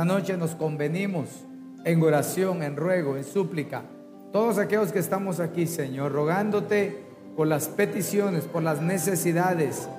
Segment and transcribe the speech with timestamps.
[0.00, 1.28] Esta noche nos convenimos
[1.84, 3.82] en oración, en ruego, en súplica.
[4.32, 7.04] Todos aquellos que estamos aquí, Señor, rogándote
[7.36, 9.90] por las peticiones, por las necesidades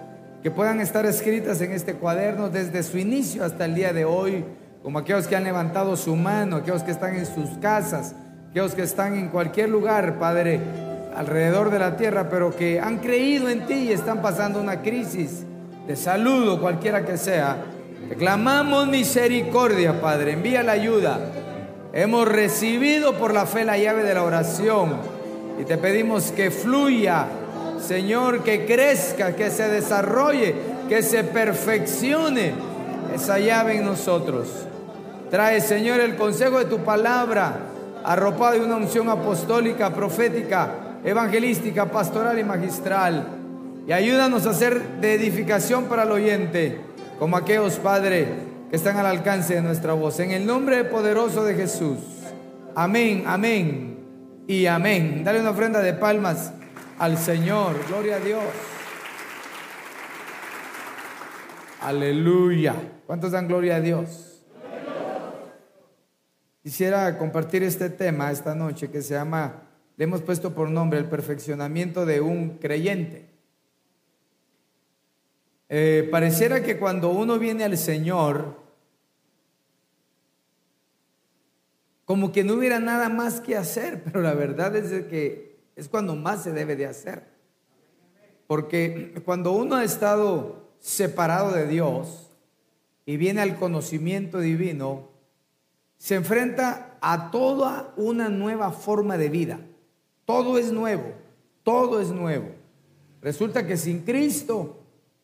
[0.42, 4.44] que puedan estar escritas en este cuaderno desde su inicio hasta el día de hoy,
[4.82, 8.16] como aquellos que han levantado su mano, aquellos que están en sus casas,
[8.50, 10.60] aquellos que están en cualquier lugar, Padre,
[11.16, 15.46] alrededor de la tierra, pero que han creído en ti y están pasando una crisis
[15.86, 17.71] de salud o cualquiera que sea.
[18.18, 20.34] Clamamos misericordia, Padre.
[20.34, 21.20] Envía la ayuda.
[21.94, 24.96] Hemos recibido por la fe la llave de la oración.
[25.60, 27.28] Y te pedimos que fluya,
[27.80, 30.56] Señor, que crezca, que se desarrolle,
[30.90, 32.54] que se perfeccione
[33.14, 34.48] esa llave en nosotros.
[35.30, 37.60] Trae, Señor, el consejo de tu palabra,
[38.04, 40.72] arropado de una unción apostólica, profética,
[41.04, 43.28] evangelística, pastoral y magistral.
[43.88, 46.91] Y ayúdanos a ser de edificación para el oyente
[47.22, 48.28] como aquellos, Padre,
[48.72, 50.20] que están al alcance de nuestra voz.
[50.20, 52.00] En el nombre poderoso de Jesús.
[52.74, 54.00] Amén, amén
[54.48, 55.24] y amén.
[55.24, 56.52] Dale una ofrenda de palmas
[56.98, 57.76] al Señor.
[57.88, 58.44] Gloria a Dios.
[61.82, 62.74] Aleluya.
[63.06, 64.44] ¿Cuántos dan gloria a Dios?
[66.64, 69.62] Quisiera compartir este tema esta noche que se llama,
[69.96, 73.31] le hemos puesto por nombre el perfeccionamiento de un creyente.
[75.74, 78.58] Eh, pareciera que cuando uno viene al Señor,
[82.04, 86.18] como que no hubiera nada más que hacer, pero la verdad es que es cuando
[86.18, 87.24] más se debe de hacer.
[88.48, 92.34] Porque cuando uno ha estado separado de Dios
[93.06, 95.08] y viene al conocimiento divino,
[95.98, 99.62] se enfrenta a toda una nueva forma de vida.
[100.26, 101.14] Todo es nuevo,
[101.64, 102.50] todo es nuevo.
[103.22, 104.81] Resulta que sin Cristo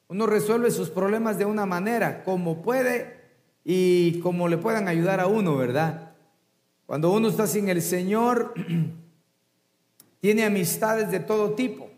[0.09, 3.17] uno resuelve sus problemas de una manera, como puede
[3.63, 6.13] y como le puedan ayudar a uno, ¿verdad?
[6.85, 8.53] Cuando uno está sin el Señor,
[10.21, 11.89] tiene amistades de todo tipo.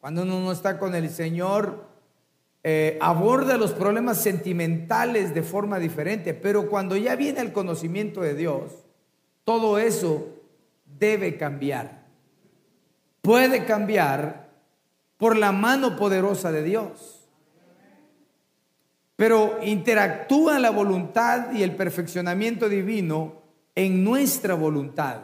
[0.00, 1.86] Cuando uno no está con el Señor,
[2.62, 6.34] eh, aborda los problemas sentimentales de forma diferente.
[6.34, 8.72] Pero cuando ya viene el conocimiento de Dios,
[9.44, 10.28] todo eso
[10.98, 12.04] debe cambiar.
[13.22, 14.39] Puede cambiar
[15.20, 17.28] por la mano poderosa de Dios.
[19.14, 23.42] Pero interactúa la voluntad y el perfeccionamiento divino
[23.74, 25.18] en nuestra voluntad.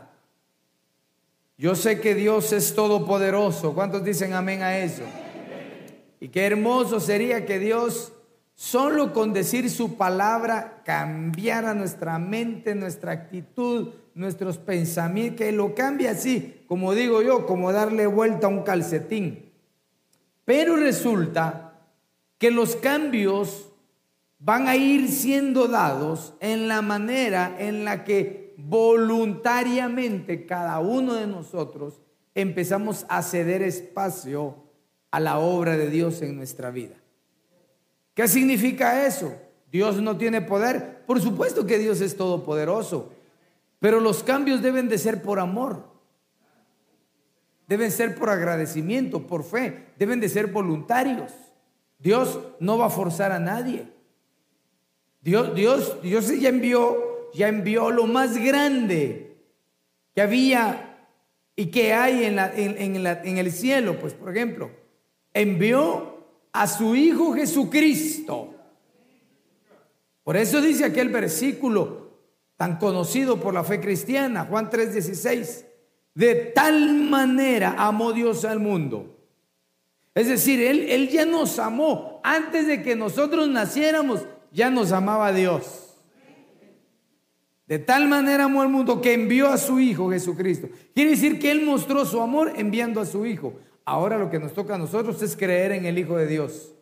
[1.57, 3.75] Yo sé que Dios es todopoderoso.
[3.75, 5.03] ¿Cuántos dicen amén a eso?
[6.21, 8.13] Y qué hermoso sería que Dios,
[8.55, 16.09] solo con decir su palabra, cambiara nuestra mente, nuestra actitud, nuestros pensamientos, que lo cambie
[16.09, 19.46] así, como digo yo, como darle vuelta a un calcetín.
[20.47, 21.75] Pero resulta
[22.39, 23.73] que los cambios
[24.39, 31.27] van a ir siendo dados en la manera en la que voluntariamente cada uno de
[31.27, 32.01] nosotros
[32.35, 34.57] empezamos a ceder espacio
[35.11, 36.95] a la obra de Dios en nuestra vida.
[38.15, 39.35] ¿Qué significa eso?
[39.73, 41.03] Dios no tiene poder.
[41.07, 43.11] Por supuesto que Dios es todopoderoso,
[43.81, 45.96] pero los cambios deben de ser por amor
[47.67, 51.33] deben ser por agradecimiento, por fe, deben de ser voluntarios.
[51.99, 53.89] Dios no va a forzar a nadie.
[55.21, 59.37] Dios, Dios, Dios ya envió, ya envió lo más grande
[60.15, 61.09] que había
[61.57, 64.71] y que hay en, en el cielo, pues por ejemplo,
[65.33, 66.17] envió
[66.53, 68.55] a su Hijo Jesucristo.
[70.23, 72.07] Por eso dice aquel versículo
[72.57, 75.66] tan conocido por la fe cristiana, Juan 3:16.
[76.17, 79.19] De tal manera amó Dios al mundo.
[80.15, 82.23] Es decir, él, ya nos amó.
[82.25, 85.95] Antes de que nosotros naciéramos, ya nos amaba Dios.
[87.67, 90.71] De tal manera amó al mundo que envió a su Hijo Jesucristo.
[90.95, 93.53] Quiere decir que Él mostró su amor enviando a su Hijo.
[93.85, 96.73] Ahora lo que nos toca a nosotros es creer en el Hijo de Dios.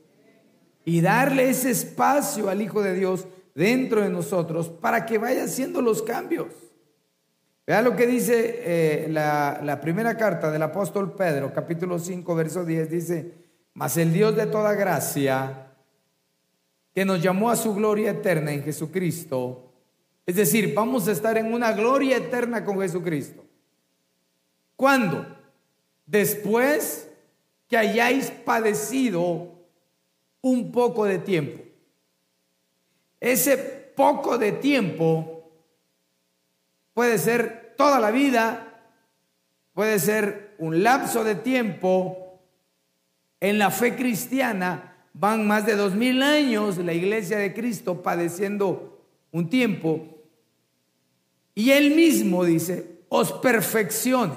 [0.85, 5.83] Y darle ese espacio al Hijo de Dios dentro de nosotros para que vaya haciendo
[5.83, 6.64] los cambios.
[7.67, 12.65] Vea lo que dice eh, la, la primera carta del apóstol Pedro, capítulo 5, verso
[12.65, 13.33] 10, dice,
[13.73, 15.73] mas el Dios de toda gracia,
[16.95, 19.73] que nos llamó a su gloria eterna en Jesucristo,
[20.27, 23.45] es decir, vamos a estar en una gloria eterna con Jesucristo.
[24.77, 25.27] ¿Cuándo?
[26.07, 27.09] Después
[27.69, 29.53] que hayáis padecido
[30.41, 31.63] un poco de tiempo.
[33.21, 35.34] Ese poco de tiempo
[36.95, 38.81] puede ser toda la vida,
[39.75, 42.41] puede ser un lapso de tiempo.
[43.41, 49.07] En la fe cristiana van más de dos mil años la iglesia de Cristo padeciendo
[49.33, 50.09] un tiempo.
[51.55, 54.35] Y él mismo dice, os perfeccione.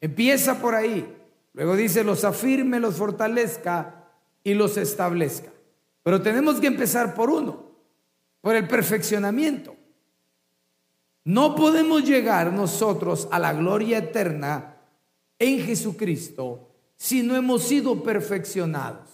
[0.00, 1.14] Empieza por ahí.
[1.54, 4.04] Luego dice, los afirme, los fortalezca
[4.44, 5.50] y los establezca.
[6.02, 7.72] Pero tenemos que empezar por uno,
[8.40, 9.76] por el perfeccionamiento.
[11.28, 14.78] No podemos llegar nosotros a la gloria eterna
[15.38, 19.10] en Jesucristo si no hemos sido perfeccionados.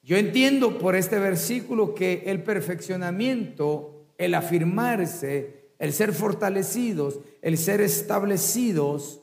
[0.00, 7.80] Yo entiendo por este versículo que el perfeccionamiento, el afirmarse, el ser fortalecidos, el ser
[7.80, 9.20] establecidos,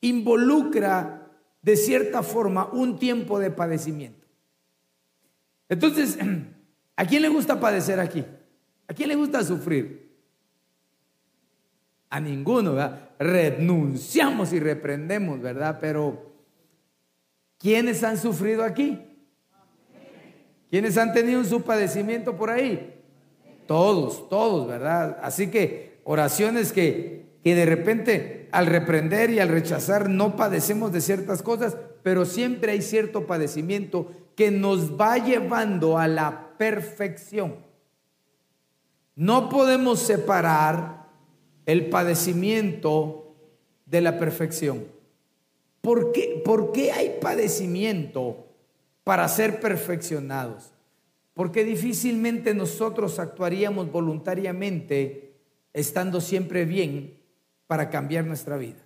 [0.00, 1.28] involucra
[1.60, 4.28] de cierta forma un tiempo de padecimiento.
[5.68, 6.16] Entonces,
[6.96, 8.24] ¿a quién le gusta padecer aquí?
[8.86, 10.05] ¿A quién le gusta sufrir?
[12.08, 13.10] A ninguno, ¿verdad?
[13.18, 15.78] Renunciamos y reprendemos, ¿verdad?
[15.80, 16.32] Pero,
[17.58, 19.02] ¿quiénes han sufrido aquí?
[20.70, 23.02] ¿Quiénes han tenido su padecimiento por ahí?
[23.66, 25.18] Todos, todos, ¿verdad?
[25.22, 31.00] Así que oraciones que, que de repente al reprender y al rechazar no padecemos de
[31.00, 37.56] ciertas cosas, pero siempre hay cierto padecimiento que nos va llevando a la perfección.
[39.14, 41.05] No podemos separar
[41.66, 43.34] el padecimiento
[43.84, 44.86] de la perfección.
[45.82, 48.46] ¿Por qué, ¿Por qué hay padecimiento?
[49.06, 50.72] para ser perfeccionados.
[51.32, 55.32] Porque difícilmente nosotros actuaríamos voluntariamente
[55.72, 57.16] estando siempre bien
[57.68, 58.84] para cambiar nuestra vida.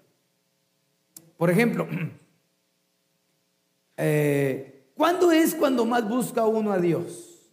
[1.38, 1.88] Por ejemplo,
[3.97, 7.50] eh, ¿cuándo es cuando más busca uno a Dios?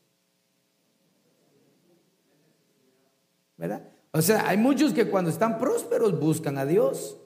[3.55, 3.89] ¿Verdad?
[4.11, 7.17] O sea, hay muchos que cuando están prósperos buscan a Dios,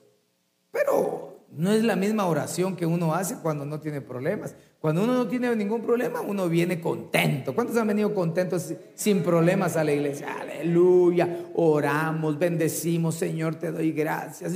[0.72, 4.56] pero no es la misma oración que uno hace cuando no tiene problemas.
[4.80, 7.54] Cuando uno no tiene ningún problema, uno viene contento.
[7.54, 10.40] ¿Cuántos han venido contentos sin problemas a la iglesia?
[10.40, 14.54] Aleluya, oramos, bendecimos, Señor, te doy gracias.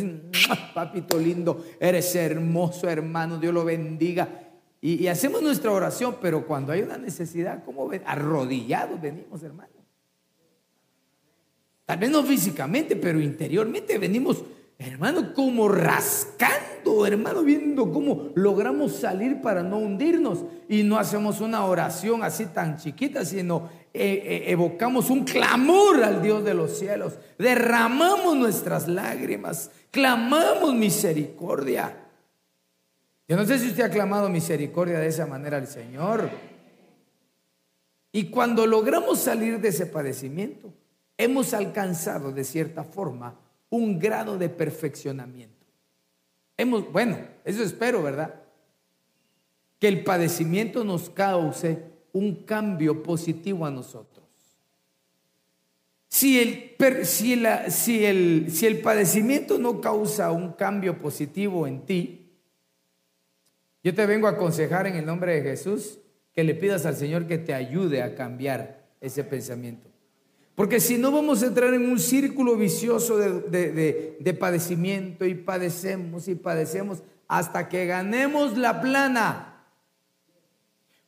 [0.74, 4.28] Papito lindo, eres hermoso, hermano, Dios lo bendiga.
[4.82, 8.04] Y, hacemos nuestra oración, pero cuando hay una necesidad, ¿cómo ven?
[8.06, 9.75] Arrodillados venimos, hermano.
[11.86, 14.44] Tal vez no físicamente, pero interiormente venimos
[14.78, 20.44] hermano, como rascando, hermano, viendo cómo logramos salir para no hundirnos.
[20.68, 26.22] Y no hacemos una oración así tan chiquita, sino eh, eh, evocamos un clamor al
[26.22, 27.14] Dios de los cielos.
[27.38, 32.02] Derramamos nuestras lágrimas, clamamos misericordia.
[33.28, 36.30] Yo no sé si usted ha clamado misericordia de esa manera al Señor.
[38.12, 40.72] Y cuando logramos salir de ese padecimiento,
[41.18, 43.40] hemos alcanzado de cierta forma
[43.70, 45.66] un grado de perfeccionamiento.
[46.58, 48.36] Hemos, bueno, eso espero, ¿verdad?
[49.80, 54.26] Que el padecimiento nos cause un cambio positivo a nosotros.
[56.08, 62.32] Si el, si, si, el, si el padecimiento no causa un cambio positivo en ti,
[63.84, 66.00] yo te vengo a aconsejar en el nombre de Jesús
[66.32, 69.95] que le pidas al Señor que te ayude a cambiar ese pensamiento.
[70.56, 76.36] Porque si no vamos a entrar en un círculo vicioso de, padecimiento y padecemos y
[76.36, 79.66] padecemos hasta que ganemos la plana.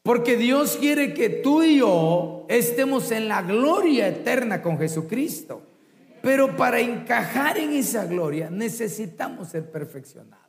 [0.03, 5.61] Porque Dios quiere que tú y yo estemos en la gloria eterna con Jesucristo.
[6.21, 10.45] Pero para encajar en esa gloria necesitamos ser perfeccionados.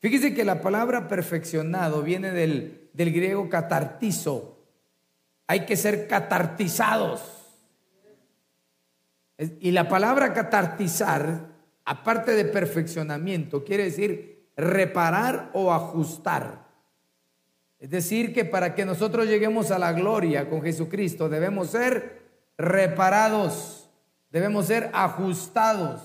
[0.00, 4.58] Fíjese que la palabra perfeccionado viene del, del griego catartizo.
[5.46, 7.39] Hay que ser catartizados.
[9.60, 11.46] Y la palabra catartizar,
[11.84, 16.66] aparte de perfeccionamiento, quiere decir reparar o ajustar.
[17.78, 22.20] Es decir, que para que nosotros lleguemos a la gloria con Jesucristo debemos ser
[22.58, 23.88] reparados,
[24.30, 26.02] debemos ser ajustados.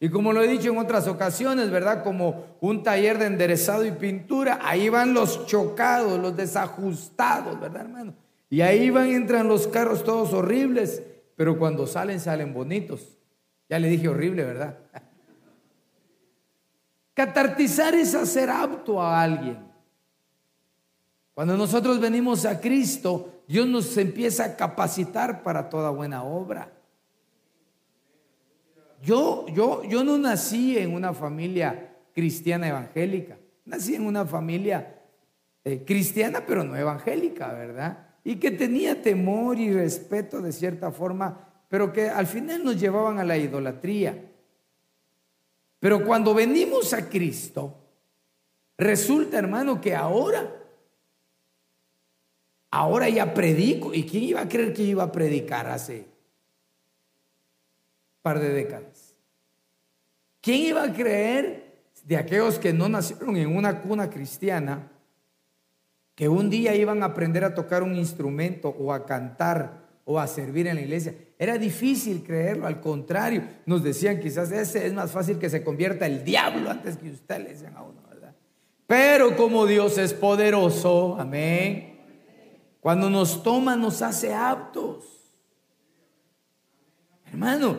[0.00, 2.02] Y como lo he dicho en otras ocasiones, ¿verdad?
[2.02, 8.14] Como un taller de enderezado y pintura, ahí van los chocados, los desajustados, ¿verdad, hermano?
[8.48, 11.02] Y ahí van, entran los carros todos horribles
[11.38, 13.16] pero cuando salen, salen bonitos.
[13.70, 14.76] Ya le dije horrible, ¿verdad?
[17.14, 19.64] Catartizar es hacer apto a alguien.
[21.34, 26.72] Cuando nosotros venimos a Cristo, Dios nos empieza a capacitar para toda buena obra.
[29.00, 33.38] Yo, yo, yo no nací en una familia cristiana evangélica.
[33.64, 35.04] Nací en una familia
[35.62, 38.07] eh, cristiana, pero no evangélica, ¿verdad?
[38.24, 43.18] Y que tenía temor y respeto de cierta forma, pero que al final nos llevaban
[43.18, 44.28] a la idolatría.
[45.80, 47.76] Pero cuando venimos a Cristo,
[48.76, 50.52] resulta, hermano, que ahora,
[52.70, 53.94] ahora ya predico.
[53.94, 56.06] ¿Y quién iba a creer que iba a predicar hace un
[58.22, 59.14] par de décadas?
[60.40, 64.90] ¿Quién iba a creer de aquellos que no nacieron en una cuna cristiana
[66.18, 70.26] que un día iban a aprender a tocar un instrumento o a cantar o a
[70.26, 71.14] servir en la iglesia?
[71.38, 76.06] Era difícil creerlo, al contrario, nos decían quizás ese es más fácil que se convierta
[76.06, 78.34] el diablo antes que usted le decían a uno, ¿verdad?
[78.88, 82.00] Pero como Dios es poderoso, amén,
[82.80, 85.04] cuando nos toma nos hace aptos.
[87.26, 87.78] Hermano,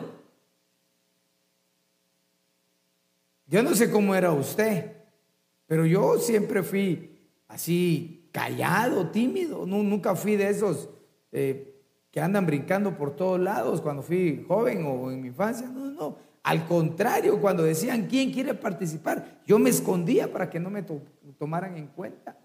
[3.46, 4.92] yo no sé cómo era usted,
[5.66, 10.88] pero yo siempre fui así callado, tímido, nunca fui de esos...
[11.32, 11.66] Eh,
[12.10, 15.68] que andan brincando por todos lados cuando fui joven o en mi infancia.
[15.68, 16.16] No, no.
[16.42, 20.84] Al contrario, cuando decían quién quiere participar, yo me escondía para que no me
[21.38, 22.36] tomaran en cuenta.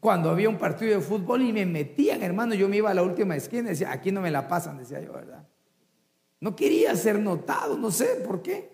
[0.00, 3.02] Cuando había un partido de fútbol y me metían, hermano, yo me iba a la
[3.02, 5.46] última esquina y decía, aquí no me la pasan, decía yo, ¿verdad?
[6.40, 8.73] No quería ser notado, no sé por qué.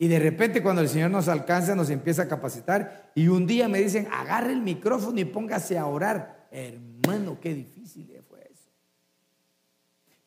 [0.00, 3.68] Y de repente cuando el Señor nos alcanza, nos empieza a capacitar y un día
[3.68, 6.48] me dicen, agarre el micrófono y póngase a orar.
[6.50, 8.20] Hermano, qué difícil es.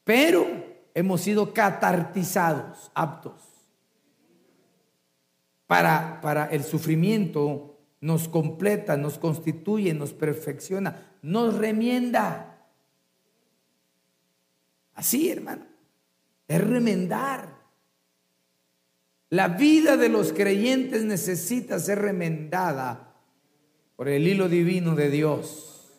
[0.03, 0.45] Pero
[0.93, 3.41] hemos sido catartizados, aptos.
[5.65, 12.67] Para, para el sufrimiento nos completa, nos constituye, nos perfecciona, nos remienda.
[14.93, 15.65] Así, hermano.
[16.47, 17.62] Es remendar.
[19.33, 23.15] La vida de los creyentes necesita ser remendada
[23.95, 25.91] por el hilo divino de Dios.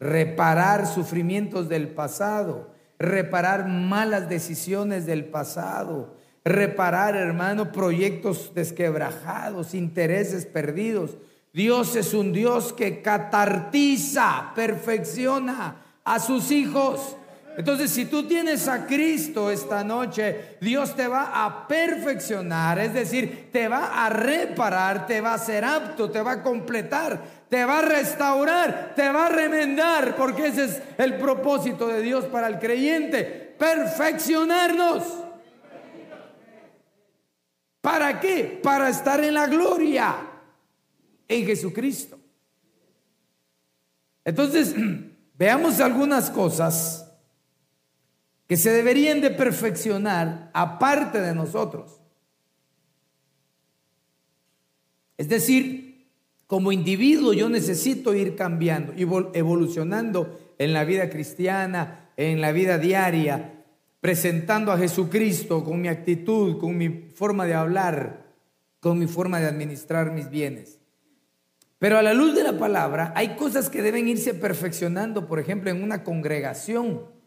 [0.00, 11.16] Reparar sufrimientos del pasado reparar malas decisiones del pasado, reparar, hermano, proyectos desquebrajados, intereses perdidos.
[11.54, 17.16] Dios es un Dios que catartiza, perfecciona a sus hijos.
[17.60, 23.50] Entonces, si tú tienes a Cristo esta noche, Dios te va a perfeccionar, es decir,
[23.52, 27.80] te va a reparar, te va a ser apto, te va a completar, te va
[27.80, 32.58] a restaurar, te va a remendar, porque ese es el propósito de Dios para el
[32.58, 35.02] creyente, perfeccionarnos.
[37.82, 38.58] ¿Para qué?
[38.62, 40.16] Para estar en la gloria
[41.28, 42.18] en Jesucristo.
[44.24, 44.74] Entonces,
[45.34, 47.06] veamos algunas cosas
[48.50, 52.00] que se deberían de perfeccionar aparte de nosotros.
[55.16, 56.08] Es decir,
[56.48, 58.92] como individuo yo necesito ir cambiando,
[59.34, 63.62] evolucionando en la vida cristiana, en la vida diaria,
[64.00, 68.34] presentando a Jesucristo con mi actitud, con mi forma de hablar,
[68.80, 70.80] con mi forma de administrar mis bienes.
[71.78, 75.70] Pero a la luz de la palabra hay cosas que deben irse perfeccionando, por ejemplo,
[75.70, 77.19] en una congregación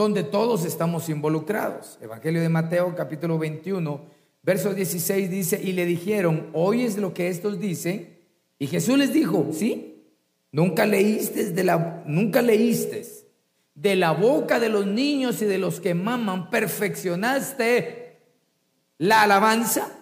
[0.00, 1.98] donde todos estamos involucrados.
[2.00, 7.60] Evangelio de Mateo capítulo 21 Verso 16 dice, y le dijeron, ¿oyes lo que estos
[7.60, 8.16] dicen?
[8.58, 10.02] Y Jesús les dijo, ¿sí?
[10.50, 13.06] Nunca leíste de la, nunca leíste
[13.74, 18.16] de la boca de los niños y de los que maman, perfeccionaste
[18.96, 19.92] la alabanza.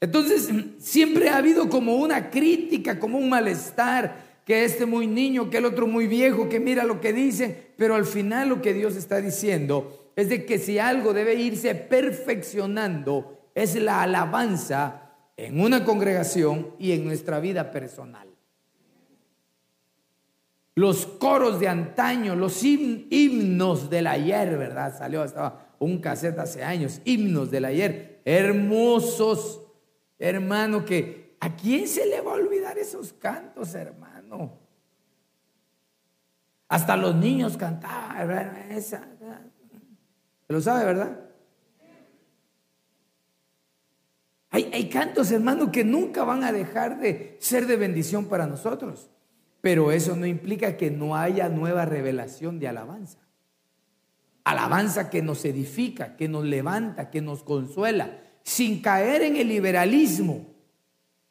[0.00, 0.48] Entonces,
[0.78, 5.64] siempre ha habido como una crítica, como un malestar, que este muy niño, que el
[5.64, 9.20] otro muy viejo, que mira lo que dicen, pero al final lo que Dios está
[9.20, 16.74] diciendo es de que si algo debe irse perfeccionando es la alabanza en una congregación
[16.80, 18.26] y en nuestra vida personal.
[20.74, 24.98] Los coros de antaño, los himnos del ayer, ¿verdad?
[24.98, 29.62] Salió hasta un cassette hace años, himnos del ayer, hermosos,
[30.18, 34.09] hermano, que ¿a quién se le va a olvidar esos cantos, hermano?
[36.68, 39.08] Hasta los niños cantaban, esa,
[40.48, 41.20] lo sabe, verdad?
[44.50, 49.10] Hay, hay, cantos, hermano, que nunca van a dejar de ser de bendición para nosotros.
[49.60, 53.18] Pero eso no implica que no haya nueva revelación de alabanza.
[54.42, 60.46] alabanza que nos edifica, que nos levanta, que nos consuela, sin caer en el liberalismo,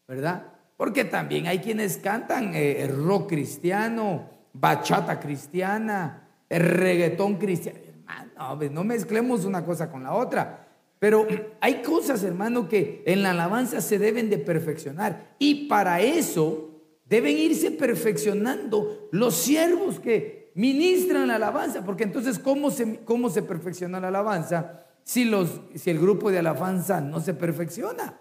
[0.08, 0.49] ¿verdad?
[0.80, 7.80] Porque también hay quienes cantan eh, rock cristiano, bachata cristiana, reggaetón cristiano.
[7.84, 10.70] Hermano, no mezclemos una cosa con la otra.
[10.98, 11.28] Pero
[11.60, 15.36] hay cosas, hermano, que en la alabanza se deben de perfeccionar.
[15.38, 16.70] Y para eso
[17.04, 21.84] deben irse perfeccionando los siervos que ministran la alabanza.
[21.84, 26.40] Porque entonces, ¿cómo se, cómo se perfecciona la alabanza si, los, si el grupo de
[26.40, 28.18] alabanza no se perfecciona?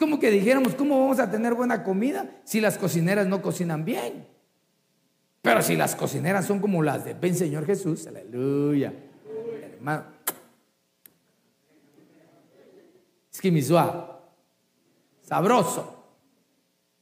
[0.00, 3.84] Es como que dijéramos, ¿cómo vamos a tener buena comida si las cocineras no cocinan
[3.84, 4.26] bien?
[5.42, 8.94] Pero si las cocineras son como las de Ven Señor Jesús, aleluya.
[9.74, 10.04] Hermano,
[15.20, 16.02] sabroso.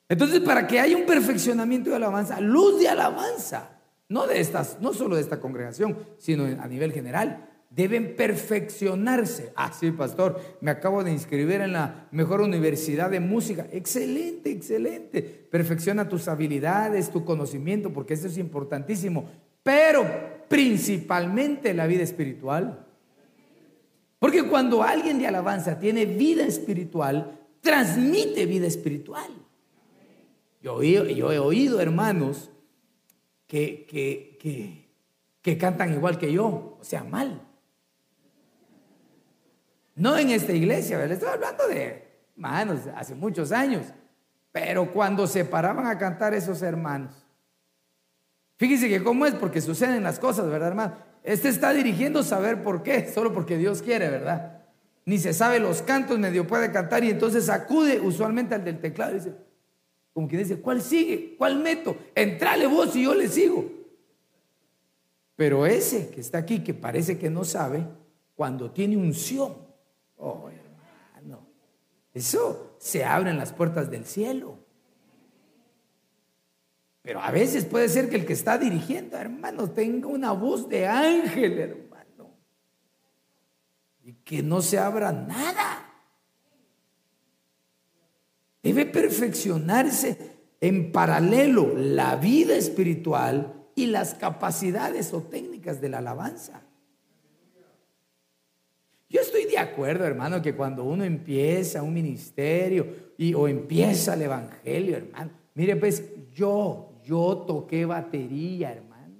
[0.09, 3.79] Entonces, para que haya un perfeccionamiento de alabanza, luz de alabanza,
[4.09, 9.53] no de estas, no solo de esta congregación, sino a nivel general, deben perfeccionarse.
[9.55, 13.67] Ah, sí, pastor, me acabo de inscribir en la mejor universidad de música.
[13.73, 15.23] Excelente, excelente.
[15.23, 19.29] Perfecciona tus habilidades, tu conocimiento, porque eso es importantísimo.
[19.63, 20.07] Pero
[20.49, 22.87] principalmente la vida espiritual.
[24.19, 29.31] Porque cuando alguien de alabanza tiene vida espiritual, transmite vida espiritual.
[30.61, 32.51] Yo, yo he oído hermanos
[33.47, 34.87] que, que,
[35.43, 37.48] que, cantan igual que yo, o sea, mal.
[39.99, 42.05] No en esta iglesia, le estoy hablando de
[42.37, 43.85] hermanos hace muchos años.
[44.53, 47.13] Pero cuando se paraban a cantar esos hermanos,
[48.57, 50.95] fíjense que cómo es, porque suceden las cosas, ¿verdad, hermano?
[51.25, 54.63] Este está dirigiendo saber por qué, solo porque Dios quiere, ¿verdad?
[55.05, 59.13] Ni se sabe los cantos, medio puede cantar y entonces acude usualmente al del teclado
[59.13, 59.35] y dice,
[60.13, 61.35] como que dice, ¿cuál sigue?
[61.37, 61.97] ¿Cuál meto?
[62.15, 63.69] Entrale vos y yo le sigo.
[65.35, 67.85] Pero ese que está aquí, que parece que no sabe,
[68.37, 69.68] cuando tiene unción,
[70.19, 71.47] oh hermano,
[72.13, 74.59] eso se abren las puertas del cielo.
[77.03, 80.87] Pero a veces puede ser que el que está dirigiendo, hermano, tenga una voz de
[80.87, 82.37] ángel, hermano.
[84.05, 85.91] Y que no se abra nada.
[88.63, 96.63] Debe perfeccionarse en paralelo la vida espiritual y las capacidades o técnicas de la alabanza.
[99.09, 104.97] Yo estoy acuerdo, hermano, que cuando uno empieza un ministerio y, o empieza el evangelio,
[104.97, 109.15] hermano, mire, pues yo yo toqué batería, hermano,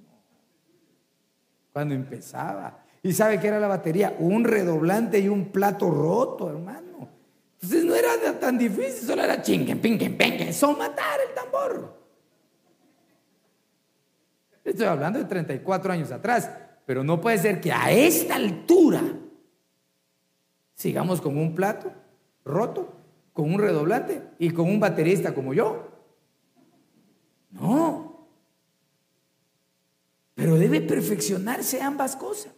[1.73, 2.83] cuando empezaba.
[3.01, 4.15] ¿Y sabe qué era la batería?
[4.19, 7.09] Un redoblante y un plato roto, hermano.
[7.53, 11.97] Entonces no era tan difícil, solo era chinguen, pinguen, pinguen, son matar el tambor.
[14.63, 16.47] Estoy hablando de 34 años atrás,
[16.85, 19.01] pero no puede ser que a esta altura
[20.79, 21.91] sigamos con un plato
[22.45, 22.93] roto,
[23.33, 25.89] con un redoblante y con un baterista como yo.
[27.51, 28.29] No.
[30.35, 32.53] Pero debe perfeccionarse ambas cosas.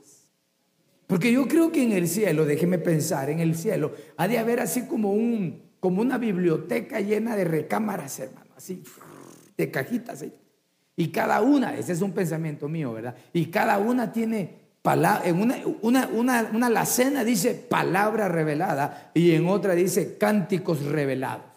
[1.08, 4.60] Porque yo creo que en el cielo, déjeme pensar, en el cielo ha de haber
[4.60, 8.84] así como un como una biblioteca llena de recámaras, hermano, así
[9.58, 10.24] de cajitas.
[10.96, 13.16] Y cada una, ese es un pensamiento mío, ¿verdad?
[13.34, 19.48] Y cada una tiene en una, una, una, una alacena dice palabra revelada y en
[19.48, 21.52] otra dice cánticos revelados.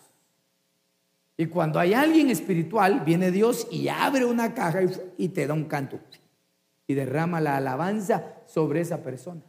[1.37, 4.81] Y cuando hay alguien espiritual, viene Dios y abre una caja
[5.17, 5.99] y, te da un canto.
[6.87, 9.43] Y derrama la alabanza sobre esa persona.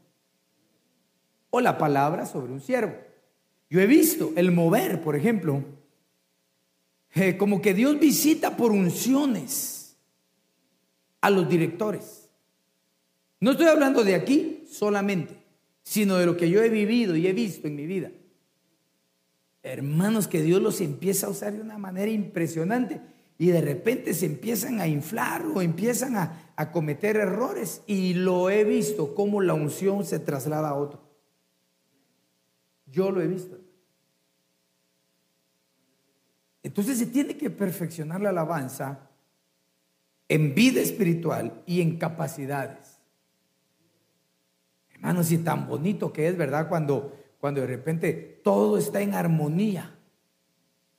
[1.51, 2.95] O la palabra sobre un siervo.
[3.69, 5.63] Yo he visto el mover, por ejemplo,
[7.13, 9.97] eh, como que Dios visita por unciones
[11.21, 12.24] a los directores.
[13.39, 15.37] No estoy hablando de aquí solamente,
[15.83, 18.11] sino de lo que yo he vivido y he visto en mi vida
[19.65, 23.01] hermanos, que Dios los empieza a usar de una manera impresionante
[23.37, 28.63] y de repente se empiezan a inflar o empiezan a, cometer errores y lo he
[28.63, 31.01] visto como la unción se traslada a otro.
[32.85, 33.59] Yo lo he visto.
[36.63, 39.09] Entonces se tiene que perfeccionar la alabanza
[40.29, 42.94] en vida espiritual y en capacidades.
[45.05, 46.67] Hermanos, y tan bonito que es, ¿verdad?
[46.67, 47.11] Cuando
[47.45, 49.95] cuando de repente todo está en armonía.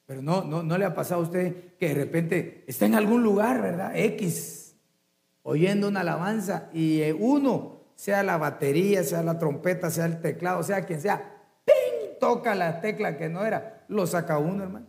[0.07, 3.25] Pero no, no, no le ha pasado a usted que de repente está en algún
[3.25, 3.97] lugar, ¿verdad?
[3.97, 4.77] X,
[5.43, 10.63] oyendo una alabanza y eh, uno, sea la batería, sea la trompeta, sea el teclado,
[10.63, 11.17] sea quien sea,
[11.65, 12.17] ¡ping!
[12.21, 14.87] toca la tecla que no era, lo saca uno, hermano.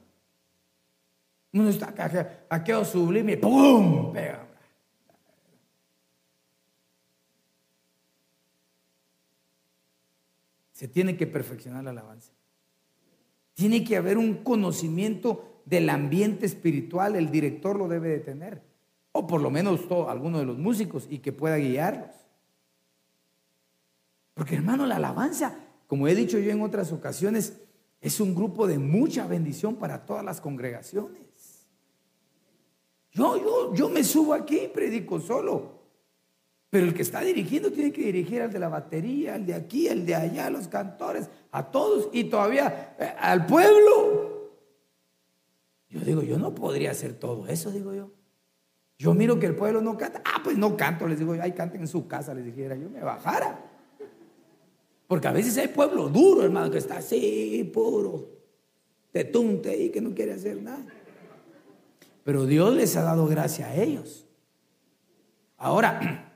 [1.53, 4.13] Uno está acá, aquello sublime, ¡pum!
[4.13, 4.46] Pega.
[10.77, 12.31] Se tiene que perfeccionar la alabanza.
[13.55, 18.61] Tiene que haber un conocimiento del ambiente espiritual, el director lo debe de tener,
[19.11, 22.11] o por lo menos alguno de los músicos, y que pueda guiarlos.
[24.35, 27.59] Porque hermano, la alabanza, como he dicho yo en otras ocasiones,
[27.99, 31.65] es un grupo de mucha bendición para todas las congregaciones.
[33.13, 35.76] Yo, yo, yo me subo aquí y predico solo.
[36.69, 39.87] Pero el que está dirigiendo tiene que dirigir al de la batería, al de aquí,
[39.87, 44.51] al de allá, a los cantores, a todos y todavía eh, al pueblo.
[45.89, 48.11] Yo digo, yo no podría hacer todo eso, digo yo.
[48.97, 50.21] Yo miro que el pueblo no canta.
[50.25, 53.01] Ah, pues no canto, les digo, ay, canten en su casa, les dijera, yo me
[53.01, 53.63] bajara.
[55.07, 58.27] Porque a veces hay pueblo duro, hermano, que está así, puro,
[59.11, 60.85] te tunte y que no quiere hacer nada.
[62.25, 64.27] Pero Dios les ha dado gracia a ellos.
[65.55, 66.26] Ahora,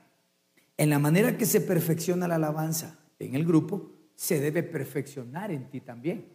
[0.82, 5.70] en la manera que se perfecciona la alabanza en el grupo, se debe perfeccionar en
[5.70, 6.26] ti también.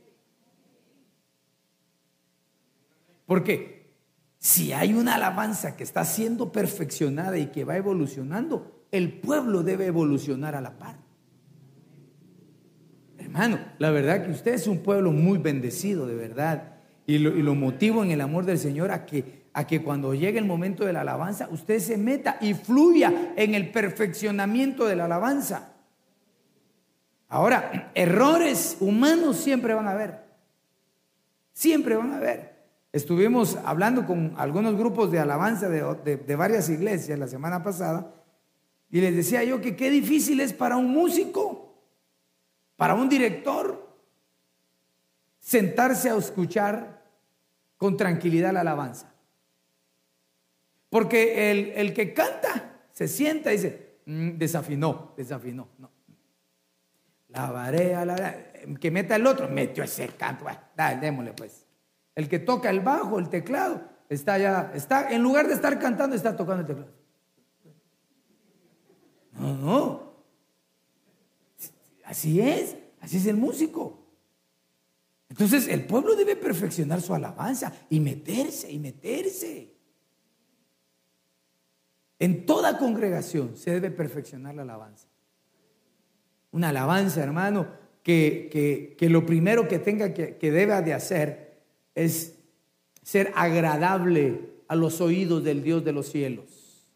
[3.25, 3.93] Porque
[4.37, 9.87] si hay una alabanza que está siendo perfeccionada y que va evolucionando, el pueblo debe
[9.87, 10.97] evolucionar a la par.
[13.17, 16.77] Hermano, la verdad que usted es un pueblo muy bendecido, de verdad.
[17.05, 20.13] Y lo, y lo motivo en el amor del Señor a que a que cuando
[20.13, 24.95] llegue el momento de la alabanza, usted se meta y fluya en el perfeccionamiento de
[24.95, 25.73] la alabanza.
[27.27, 30.25] Ahora, errores humanos siempre van a haber.
[31.53, 32.67] Siempre van a haber.
[32.93, 38.13] Estuvimos hablando con algunos grupos de alabanza de, de varias iglesias la semana pasada
[38.91, 41.81] y les decía yo que qué difícil es para un músico,
[42.75, 43.91] para un director,
[45.39, 47.03] sentarse a escuchar
[47.75, 49.16] con tranquilidad la alabanza.
[50.89, 55.69] Porque el, que canta se sienta y dice, mm, desafinó, desafinó.
[55.77, 55.91] No.
[57.29, 60.45] La varea, la, que meta el otro, metió ese canto.
[60.75, 61.65] dale, démosle pues.
[62.15, 66.15] El que toca el bajo, el teclado, está ya, está, en lugar de estar cantando,
[66.15, 66.91] está tocando el teclado.
[69.33, 70.07] No, no.
[72.05, 74.07] Así es, así es el músico.
[75.29, 79.76] Entonces el pueblo debe perfeccionar su alabanza y meterse y meterse.
[82.19, 85.07] En toda congregación se debe perfeccionar la alabanza.
[86.51, 87.67] Una alabanza, hermano,
[88.01, 91.61] que, lo primero que tenga que, que deba de hacer
[91.93, 92.35] es
[93.03, 96.87] ser agradable a los oídos del Dios de los cielos.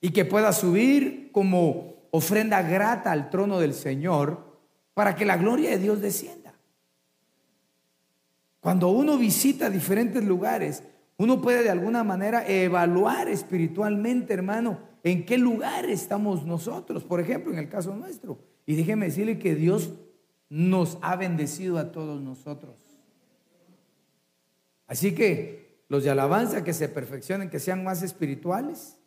[0.00, 4.58] Y que pueda subir como ofrenda grata al trono del Señor
[4.94, 6.54] para que la gloria de Dios descienda.
[8.60, 10.82] Cuando uno visita diferentes lugares,
[11.18, 17.52] uno puede de alguna manera evaluar espiritualmente, hermano, en qué lugar estamos nosotros, por ejemplo,
[17.52, 18.38] en el caso nuestro.
[18.66, 19.94] Y déjeme decirle que Dios
[20.48, 22.76] nos ha bendecido a todos nosotros.
[24.86, 28.98] Así que los de alabanza que se perfeccionen, que sean más espirituales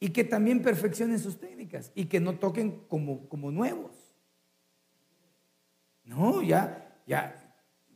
[0.00, 3.92] y que también perfeccionen sus técnicas y que no toquen como, como nuevos.
[6.04, 7.43] No, ya, ya,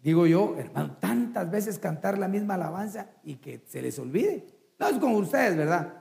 [0.03, 4.47] digo yo, hermano, tantas veces cantar la misma alabanza y que se les olvide.
[4.79, 5.95] No es como ustedes, ¿verdad?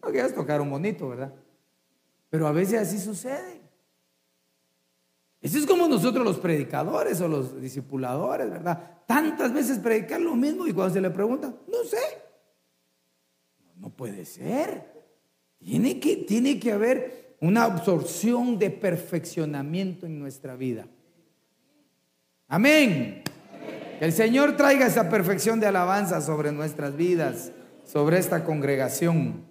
[0.00, 1.32] Porque tocar tocaron bonito, ¿verdad?
[2.28, 3.62] Pero a veces así sucede.
[5.40, 9.02] Eso es como nosotros los predicadores o los discipuladores, ¿verdad?
[9.06, 11.98] Tantas veces predicar lo mismo y cuando se le pregunta, no sé.
[13.76, 14.90] No puede ser.
[15.58, 20.86] Tiene que, tiene que haber una absorción de perfeccionamiento en nuestra vida.
[22.48, 23.22] Amén.
[24.00, 27.52] El Señor traiga esa perfección de alabanza sobre nuestras vidas,
[27.84, 29.44] sobre esta congregación.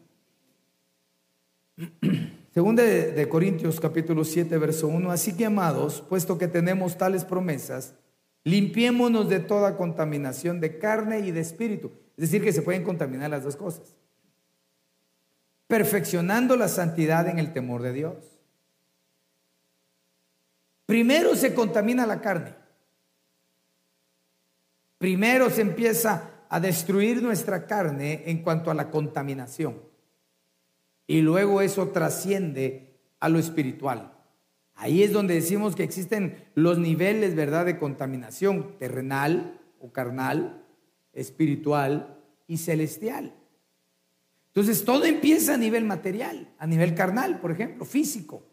[2.53, 7.95] Según de, Corintios capítulo 7, verso 1, así que amados, puesto que tenemos tales promesas,
[8.43, 11.91] limpiémonos de toda contaminación de carne y de espíritu.
[12.15, 13.95] Es decir, que se pueden contaminar las dos cosas.
[15.65, 18.17] Perfeccionando la santidad en el temor de Dios.
[20.85, 22.62] Primero se contamina la carne.
[25.03, 29.81] Primero se empieza a destruir nuestra carne en cuanto a la contaminación.
[31.07, 34.13] Y luego eso trasciende a lo espiritual.
[34.75, 40.63] Ahí es donde decimos que existen los niveles, ¿verdad?, de contaminación terrenal o carnal,
[41.11, 43.35] espiritual y celestial.
[44.47, 48.47] Entonces todo empieza a nivel material, a nivel carnal, por ejemplo, físico.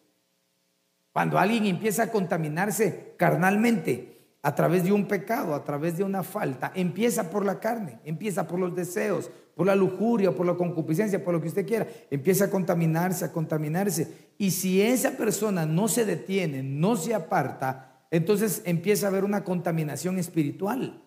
[1.12, 6.22] Cuando alguien empieza a contaminarse carnalmente, a través de un pecado, a través de una
[6.22, 11.22] falta, empieza por la carne, empieza por los deseos, por la lujuria, por la concupiscencia,
[11.22, 14.30] por lo que usted quiera, empieza a contaminarse, a contaminarse.
[14.38, 19.44] Y si esa persona no se detiene, no se aparta, entonces empieza a haber una
[19.44, 21.02] contaminación espiritual.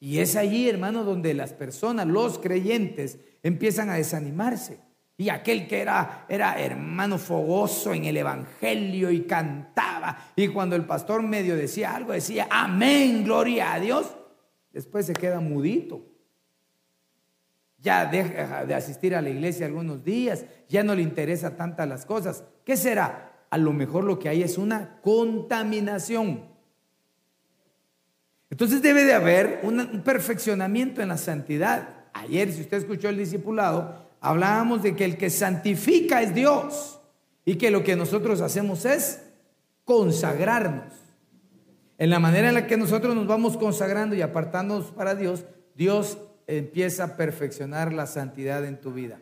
[0.00, 4.80] Y es allí, hermano, donde las personas, los creyentes, empiezan a desanimarse.
[5.22, 10.84] Y aquel que era, era hermano fogoso en el Evangelio y cantaba, y cuando el
[10.84, 14.16] pastor medio decía algo, decía, amén, gloria a Dios,
[14.72, 16.04] después se queda mudito.
[17.78, 22.04] Ya deja de asistir a la iglesia algunos días, ya no le interesa tantas las
[22.04, 22.42] cosas.
[22.64, 23.44] ¿Qué será?
[23.48, 26.46] A lo mejor lo que hay es una contaminación.
[28.50, 32.06] Entonces debe de haber un perfeccionamiento en la santidad.
[32.12, 37.00] Ayer, si usted escuchó el discipulado, hablábamos de que el que santifica es Dios
[37.44, 39.20] y que lo que nosotros hacemos es
[39.84, 40.94] consagrarnos.
[41.98, 46.18] En la manera en la que nosotros nos vamos consagrando y apartándonos para Dios, Dios
[46.46, 49.20] empieza a perfeccionar la santidad en tu vida.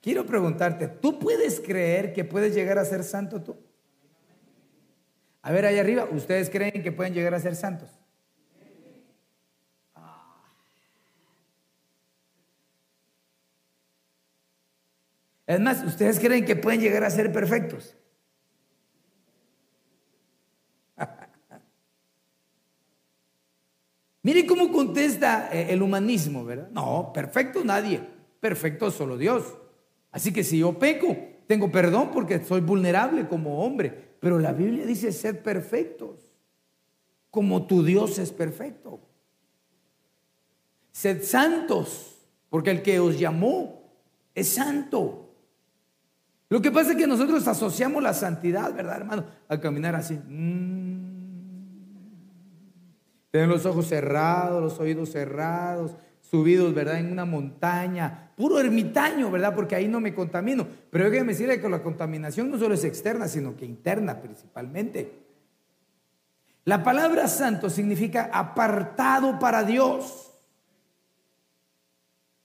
[0.00, 3.56] Quiero preguntarte, ¿tú puedes creer que puedes llegar a ser santo tú?
[5.42, 7.99] A ver, ahí arriba, ¿ustedes creen que pueden llegar a ser santos?
[15.50, 17.96] Es más, ¿ustedes creen que pueden llegar a ser perfectos?
[24.22, 26.70] Mire cómo contesta eh, el humanismo, ¿verdad?
[26.70, 28.00] No, perfecto nadie,
[28.38, 29.56] perfecto solo Dios.
[30.12, 31.16] Así que si yo peco,
[31.48, 36.32] tengo perdón porque soy vulnerable como hombre, pero la Biblia dice ser perfectos,
[37.28, 39.00] como tu Dios es perfecto.
[40.92, 43.82] Sed santos, porque el que os llamó
[44.32, 45.26] es santo.
[46.50, 49.24] Lo que pasa es que nosotros asociamos la santidad, ¿verdad, hermano?
[49.48, 50.14] A caminar así.
[50.14, 51.00] Mm.
[53.30, 56.98] Tener los ojos cerrados, los oídos cerrados, subidos, ¿verdad?
[56.98, 58.32] En una montaña.
[58.36, 59.54] Puro ermitaño, ¿verdad?
[59.54, 60.66] Porque ahí no me contamino.
[60.90, 65.20] Pero hay que decirle que la contaminación no solo es externa, sino que interna principalmente.
[66.64, 70.32] La palabra santo significa apartado para Dios.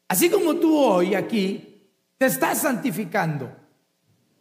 [0.07, 1.89] Así como tú hoy aquí
[2.19, 3.64] te estás santificando.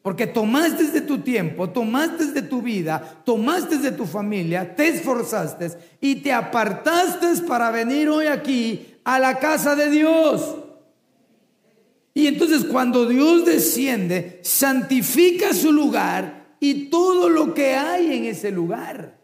[0.05, 5.71] Porque tomaste de tu tiempo, tomaste de tu vida, tomaste de tu familia, te esforzaste
[5.99, 10.57] y te apartaste para venir hoy aquí a la casa de Dios.
[12.13, 18.51] Y entonces cuando Dios desciende, santifica su lugar y todo lo que hay en ese
[18.51, 19.24] lugar.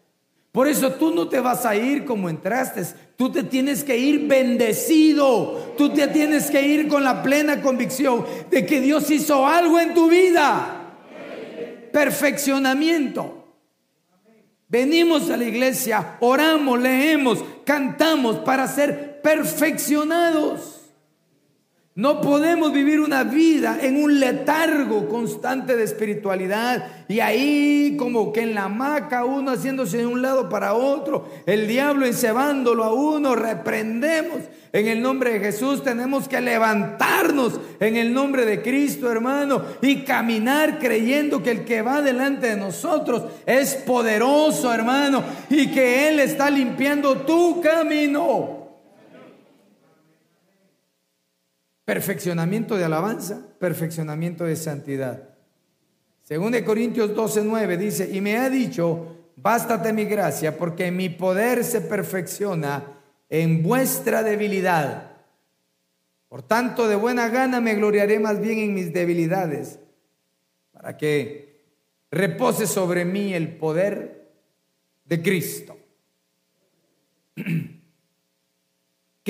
[0.53, 2.85] Por eso tú no te vas a ir como entraste,
[3.17, 8.25] tú te tienes que ir bendecido, tú te tienes que ir con la plena convicción
[8.51, 10.97] de que Dios hizo algo en tu vida.
[11.93, 13.37] Perfeccionamiento.
[14.69, 20.80] Venimos a la iglesia, oramos, leemos, cantamos para ser perfeccionados.
[21.96, 28.42] No podemos vivir una vida en un letargo constante de espiritualidad y ahí como que
[28.42, 33.35] en la hamaca uno haciéndose de un lado para otro, el diablo encebándolo a uno,
[33.35, 34.38] reprendemos.
[34.72, 40.03] En el nombre de Jesús tenemos que levantarnos en el nombre de Cristo, hermano, y
[40.05, 46.20] caminar creyendo que el que va delante de nosotros es poderoso, hermano, y que Él
[46.20, 48.60] está limpiando tu camino.
[51.90, 55.31] Perfeccionamiento de alabanza, perfeccionamiento de santidad.
[56.22, 61.09] Según de Corintios 12, 9 dice, y me ha dicho, bástate mi gracia, porque mi
[61.09, 62.85] poder se perfecciona
[63.29, 65.16] en vuestra debilidad.
[66.29, 69.81] Por tanto, de buena gana me gloriaré más bien en mis debilidades,
[70.70, 71.64] para que
[72.09, 74.31] repose sobre mí el poder
[75.07, 75.76] de Cristo.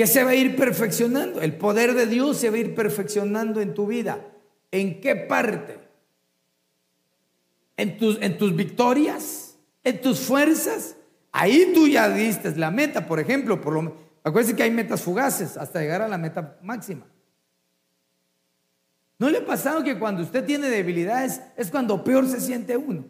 [0.01, 1.41] que se va a ir perfeccionando.
[1.41, 4.19] El poder de Dios se va a ir perfeccionando en tu vida.
[4.71, 5.77] ¿En qué parte?
[7.77, 9.59] ¿En tus, en tus victorias?
[9.83, 10.95] ¿En tus fuerzas?
[11.31, 13.61] Ahí tú ya diste la meta, por ejemplo.
[13.61, 17.05] Por lo, acuérdense que hay metas fugaces hasta llegar a la meta máxima.
[19.19, 23.05] ¿No le ha pasado que cuando usted tiene debilidades es cuando peor se siente uno?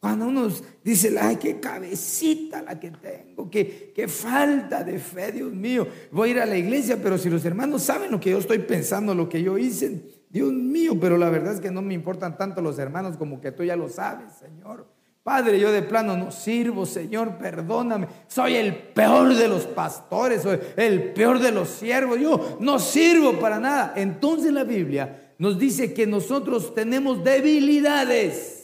[0.00, 0.48] Cuando uno
[0.84, 5.88] dice, ay, qué cabecita la que tengo, qué, qué falta de fe, Dios mío.
[6.12, 8.58] Voy a ir a la iglesia, pero si los hermanos saben lo que yo estoy
[8.58, 12.38] pensando, lo que yo hice, Dios mío, pero la verdad es que no me importan
[12.38, 14.86] tanto los hermanos como que tú ya lo sabes, Señor.
[15.24, 18.06] Padre, yo de plano no sirvo, Señor, perdóname.
[18.28, 22.18] Soy el peor de los pastores, soy el peor de los siervos.
[22.18, 23.92] Yo no sirvo para nada.
[23.96, 28.57] Entonces la Biblia nos dice que nosotros tenemos debilidades.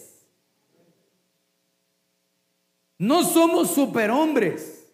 [3.04, 4.86] No somos superhombres.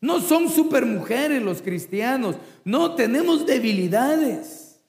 [0.00, 2.36] No son supermujeres los cristianos.
[2.64, 4.80] No, tenemos debilidades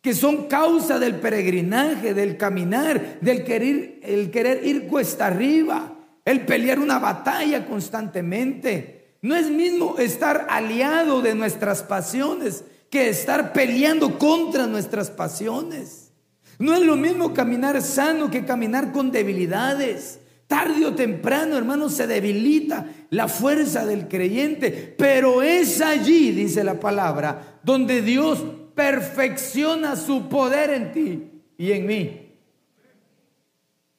[0.00, 6.44] que son causa del peregrinaje, del caminar, del querer, el querer ir cuesta arriba, el
[6.44, 9.18] pelear una batalla constantemente.
[9.22, 16.10] No es mismo estar aliado de nuestras pasiones que estar peleando contra nuestras pasiones.
[16.58, 20.18] No es lo mismo caminar sano que caminar con debilidades.
[20.46, 26.78] Tarde o temprano, hermano, se debilita la fuerza del creyente, pero es allí, dice la
[26.78, 32.22] palabra, donde Dios perfecciona su poder en ti y en mí.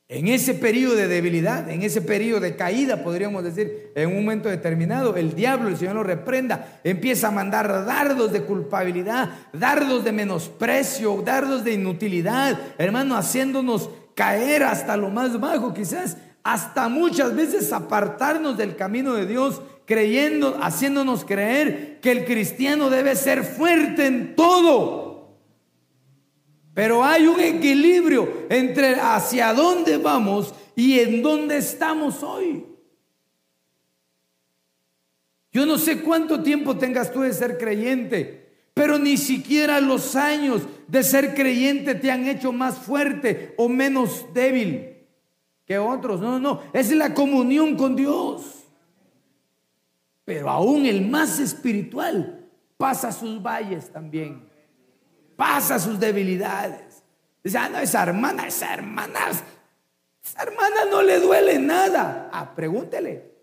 [0.09, 4.47] En ese periodo de debilidad, en ese periodo de caída, podríamos decir, en un momento
[4.47, 10.11] determinado, el diablo, el Señor lo reprenda, empieza a mandar dardos de culpabilidad, dardos de
[10.11, 17.71] menosprecio, dardos de inutilidad, hermano, haciéndonos caer hasta lo más bajo, quizás hasta muchas veces
[17.71, 24.35] apartarnos del camino de Dios, creyendo, haciéndonos creer que el cristiano debe ser fuerte en
[24.35, 25.37] todo.
[26.73, 32.65] Pero hay un equilibrio entre hacia dónde vamos y en dónde estamos hoy.
[35.51, 40.63] Yo no sé cuánto tiempo tengas tú de ser creyente, pero ni siquiera los años
[40.87, 44.92] de ser creyente te han hecho más fuerte o menos débil
[45.77, 46.19] otros.
[46.19, 48.63] No, no, es la comunión con Dios.
[50.25, 54.49] Pero aún el más espiritual pasa sus valles también.
[55.35, 57.03] Pasa sus debilidades.
[57.43, 59.19] Dice, ah, no, esa hermana, esa hermana,
[60.23, 62.29] esa hermana no le duele nada.
[62.31, 63.33] Ah, pregúntele.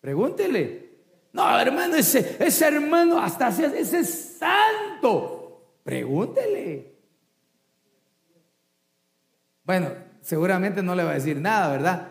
[0.00, 0.86] Pregúntele.
[1.32, 5.80] No, hermano, ese, ese hermano hasta ese es santo.
[5.84, 6.96] Pregúntele.
[9.62, 9.90] Bueno,
[10.26, 12.08] seguramente no le va a decir nada, ¿verdad?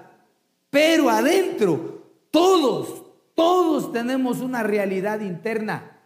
[0.69, 2.01] Pero adentro,
[2.32, 3.04] todos,
[3.36, 5.99] todos tenemos una realidad interna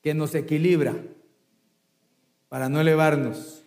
[0.00, 0.94] que nos equilibra
[2.48, 3.62] para no elevarnos.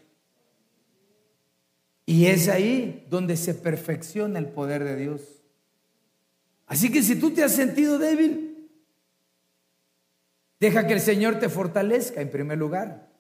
[2.08, 5.22] Y es ahí donde se perfecciona el poder de Dios.
[6.66, 8.68] Así que si tú te has sentido débil,
[10.60, 13.12] deja que el Señor te fortalezca en primer lugar.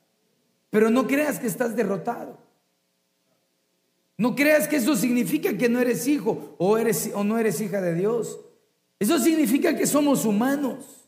[0.71, 2.50] Pero no creas que estás derrotado.
[4.21, 7.81] No creas que eso significa que no eres hijo o, eres, o no eres hija
[7.81, 8.39] de Dios.
[8.99, 11.07] Eso significa que somos humanos.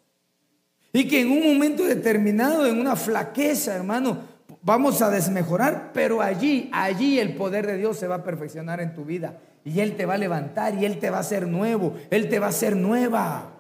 [0.91, 4.17] Y que en un momento determinado, en una flaqueza, hermano,
[4.63, 8.95] vamos a desmejorar, pero allí, allí el poder de Dios se va a perfeccionar en
[8.95, 9.38] tu vida.
[9.63, 12.39] Y Él te va a levantar y Él te va a hacer nuevo, Él te
[12.39, 13.52] va a hacer nueva.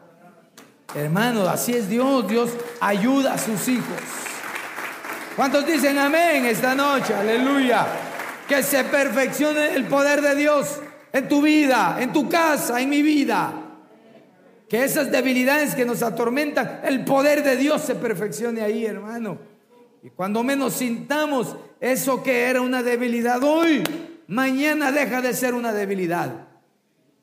[0.95, 2.49] Hermano, así es Dios, Dios
[2.81, 4.01] ayuda a sus hijos.
[5.35, 7.13] ¿Cuántos dicen amén esta noche?
[7.13, 8.12] Aleluya
[8.47, 10.79] que se perfeccione el poder de Dios
[11.11, 13.53] en tu vida, en tu casa, en mi vida.
[14.67, 19.37] Que esas debilidades que nos atormentan, el poder de Dios se perfeccione ahí, hermano.
[20.01, 23.83] Y cuando menos sintamos eso que era una debilidad hoy,
[24.27, 26.47] mañana deja de ser una debilidad.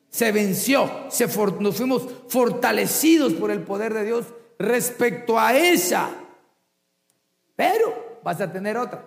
[0.09, 1.27] Se venció, se
[1.59, 4.25] nos fuimos fortalecidos por el poder de Dios
[4.57, 6.09] respecto a esa.
[7.55, 9.05] Pero vas a tener otra.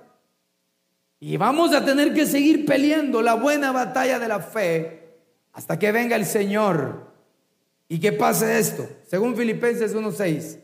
[1.27, 5.17] Y vamos a tener que seguir peleando la buena batalla de la fe
[5.55, 7.15] hasta que venga el Señor.
[7.89, 8.87] ¿Y que pase esto?
[9.07, 10.59] Según Filipenses 1:6,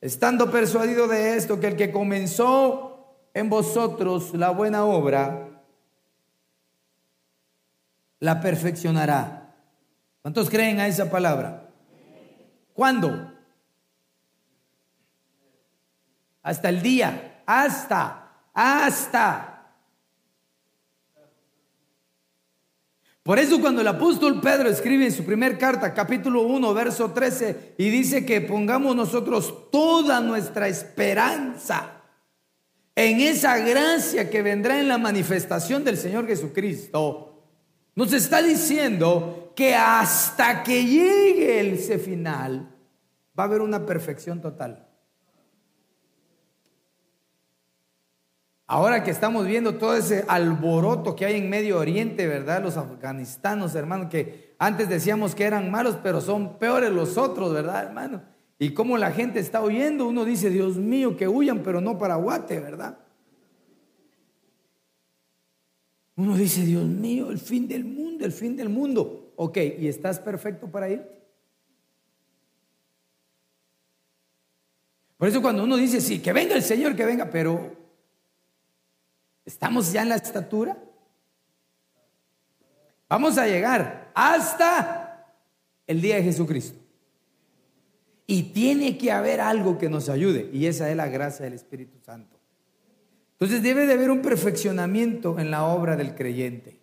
[0.00, 5.48] estando persuadido de esto, que el que comenzó en vosotros la buena obra,
[8.20, 9.52] la perfeccionará.
[10.22, 11.70] ¿Cuántos creen a esa palabra?
[12.72, 13.32] ¿Cuándo?
[16.40, 19.53] Hasta el día, hasta, hasta
[23.24, 27.74] Por eso cuando el apóstol Pedro escribe en su primer carta, capítulo 1, verso 13,
[27.78, 32.02] y dice que pongamos nosotros toda nuestra esperanza
[32.94, 37.42] en esa gracia que vendrá en la manifestación del Señor Jesucristo,
[37.94, 42.76] nos está diciendo que hasta que llegue ese final
[43.38, 44.86] va a haber una perfección total.
[48.66, 52.62] Ahora que estamos viendo todo ese alboroto que hay en Medio Oriente, ¿verdad?
[52.62, 57.84] Los afganistanos, hermano, que antes decíamos que eran malos, pero son peores los otros, ¿verdad,
[57.84, 58.22] hermano?
[58.58, 62.14] Y cómo la gente está huyendo, uno dice, Dios mío, que huyan, pero no para
[62.14, 62.98] Guate, ¿verdad?
[66.16, 69.32] Uno dice, Dios mío, el fin del mundo, el fin del mundo.
[69.36, 71.02] Ok, ¿y estás perfecto para ir?
[75.18, 77.83] Por eso cuando uno dice, sí, que venga el Señor, que venga, pero
[79.44, 80.76] ¿Estamos ya en la estatura?
[83.08, 85.34] Vamos a llegar hasta
[85.86, 86.78] el día de Jesucristo.
[88.26, 91.98] Y tiene que haber algo que nos ayude, y esa es la gracia del Espíritu
[92.00, 92.38] Santo.
[93.32, 96.80] Entonces debe de haber un perfeccionamiento en la obra del creyente.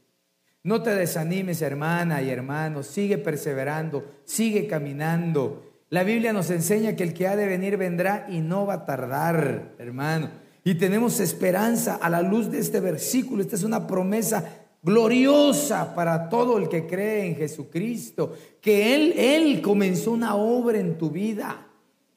[0.63, 5.71] No te desanimes, hermana y hermano, sigue perseverando, sigue caminando.
[5.89, 8.85] La Biblia nos enseña que el que ha de venir vendrá y no va a
[8.85, 10.29] tardar, hermano.
[10.63, 13.41] Y tenemos esperanza a la luz de este versículo.
[13.41, 19.61] Esta es una promesa gloriosa para todo el que cree en Jesucristo, que Él, Él
[19.61, 21.67] comenzó una obra en tu vida.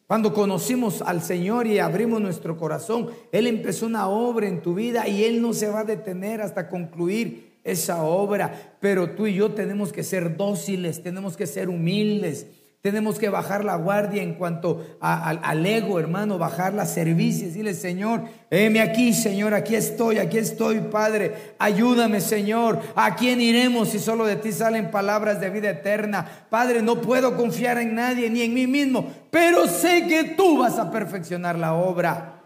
[0.06, 5.08] Cuando conocimos al Señor y abrimos nuestro corazón, Él empezó una obra en tu vida
[5.08, 8.76] y Él no se va a detener hasta concluir esa obra.
[8.80, 12.46] Pero tú y yo tenemos que ser dóciles, tenemos que ser humildes.
[12.84, 18.24] Tenemos que bajar la guardia en cuanto al ego, hermano, bajar la servicio decirle, Señor,
[18.50, 22.78] heme aquí, Señor, aquí estoy, aquí estoy, Padre, ayúdame, Señor.
[22.94, 26.46] ¿A quién iremos si solo de ti salen palabras de vida eterna?
[26.50, 30.78] Padre, no puedo confiar en nadie ni en mí mismo, pero sé que tú vas
[30.78, 32.42] a perfeccionar la obra.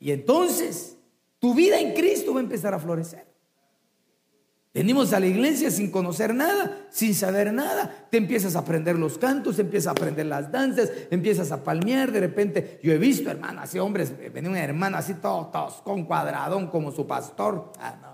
[0.00, 0.96] Y entonces,
[1.38, 3.25] tu vida en Cristo va a empezar a florecer.
[4.76, 7.90] Venimos a la iglesia sin conocer nada, sin saber nada.
[8.10, 12.12] Te empiezas a aprender los cantos, empiezas a aprender las danzas, empiezas a palmear.
[12.12, 15.50] De repente, yo he visto, hermano, así hombres, venía una hermana así todo
[15.82, 17.72] con cuadradón como su pastor.
[17.80, 18.06] Ah, no.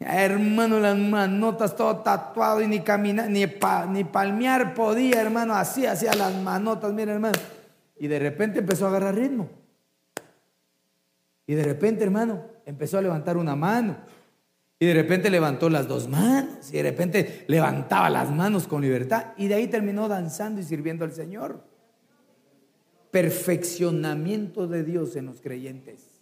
[0.00, 3.46] Hermano, las manotas todo tatuado y ni caminar, ni,
[3.92, 7.38] ni palmear podía, hermano, así hacía las manotas, mira, hermano.
[8.00, 9.48] Y de repente empezó a agarrar ritmo.
[11.46, 14.17] Y de repente, hermano, empezó a levantar una mano
[14.80, 19.32] y de repente levantó las dos manos y de repente levantaba las manos con libertad
[19.36, 21.64] y de ahí terminó danzando y sirviendo al Señor.
[23.10, 26.20] Perfeccionamiento de Dios en los creyentes.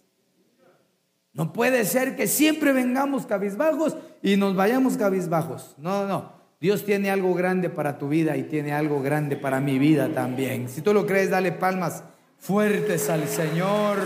[1.33, 5.75] No puede ser que siempre vengamos cabizbajos y nos vayamos cabizbajos.
[5.77, 6.35] No, no.
[6.59, 10.67] Dios tiene algo grande para tu vida y tiene algo grande para mi vida también.
[10.67, 12.03] Si tú lo crees, dale palmas
[12.39, 13.99] fuertes al Señor.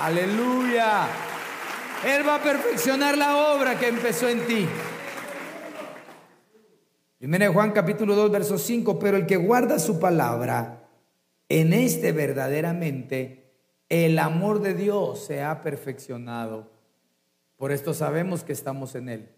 [0.00, 1.27] Aleluya.
[2.04, 4.66] Él va a perfeccionar la obra que empezó en ti.
[7.18, 10.88] Primero Juan capítulo 2, verso 5, pero el que guarda su palabra,
[11.48, 13.52] en este verdaderamente
[13.88, 16.70] el amor de Dios se ha perfeccionado.
[17.56, 19.28] Por esto sabemos que estamos en Él.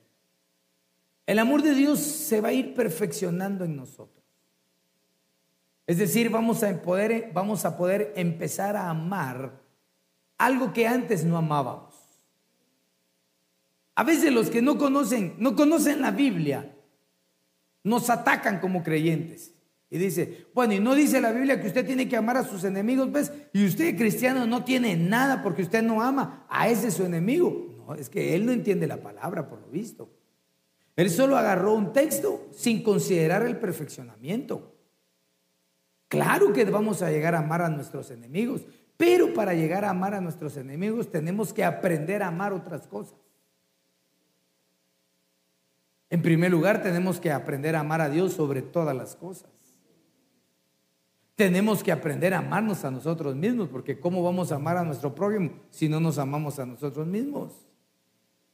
[1.27, 4.25] El amor de Dios se va a ir perfeccionando en nosotros.
[5.87, 9.61] Es decir, vamos a poder, vamos a poder empezar a amar
[10.37, 11.90] algo que antes no amábamos.
[14.01, 16.75] A veces los que no conocen, no conocen la Biblia,
[17.85, 19.53] nos atacan como creyentes.
[19.91, 22.65] Y dice, bueno, y no dice la Biblia que usted tiene que amar a sus
[22.65, 23.31] enemigos, ¿ves?
[23.53, 27.75] Y usted cristiano no tiene nada porque usted no ama a ese su enemigo.
[27.77, 30.09] No, es que él no entiende la palabra por lo visto.
[30.97, 34.77] Él solo agarró un texto sin considerar el perfeccionamiento.
[36.09, 38.63] Claro que vamos a llegar a amar a nuestros enemigos,
[38.97, 43.19] pero para llegar a amar a nuestros enemigos tenemos que aprender a amar otras cosas.
[46.11, 49.49] En primer lugar, tenemos que aprender a amar a Dios sobre todas las cosas.
[51.37, 55.15] Tenemos que aprender a amarnos a nosotros mismos, porque ¿cómo vamos a amar a nuestro
[55.15, 57.67] prójimo si no nos amamos a nosotros mismos?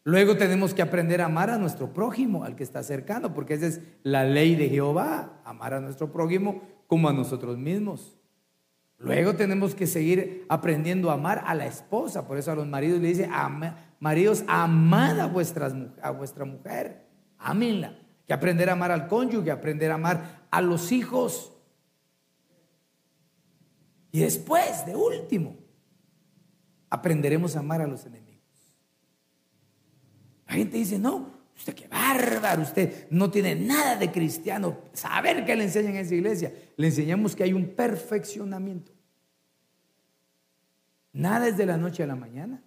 [0.05, 3.67] Luego tenemos que aprender a amar a nuestro prójimo, al que está cercano, porque esa
[3.67, 8.17] es la ley de Jehová, amar a nuestro prójimo como a nosotros mismos.
[8.99, 13.01] Luego tenemos que seguir aprendiendo a amar a la esposa, por eso a los maridos
[13.01, 13.29] le dice,
[13.99, 17.06] maridos, amad a, vuestras, a vuestra mujer.
[17.39, 17.99] Ámenla.
[18.27, 21.53] que aprender a amar al cónyuge, aprender a amar a los hijos.
[24.11, 25.57] Y después, de último,
[26.91, 28.27] aprenderemos a amar a los enemigos.
[30.47, 34.79] La gente dice, no, usted qué bárbaro, usted no tiene nada de cristiano.
[34.93, 36.53] Saber qué le enseñan en esa iglesia.
[36.77, 38.93] Le enseñamos que hay un perfeccionamiento.
[41.13, 42.63] Nada es de la noche a la mañana.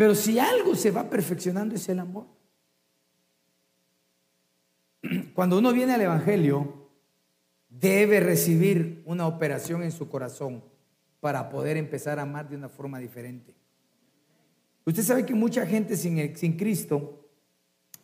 [0.00, 2.24] Pero si algo se va perfeccionando es el amor.
[5.34, 6.88] Cuando uno viene al Evangelio,
[7.68, 10.64] debe recibir una operación en su corazón
[11.20, 13.54] para poder empezar a amar de una forma diferente.
[14.86, 17.28] Usted sabe que mucha gente sin, sin Cristo,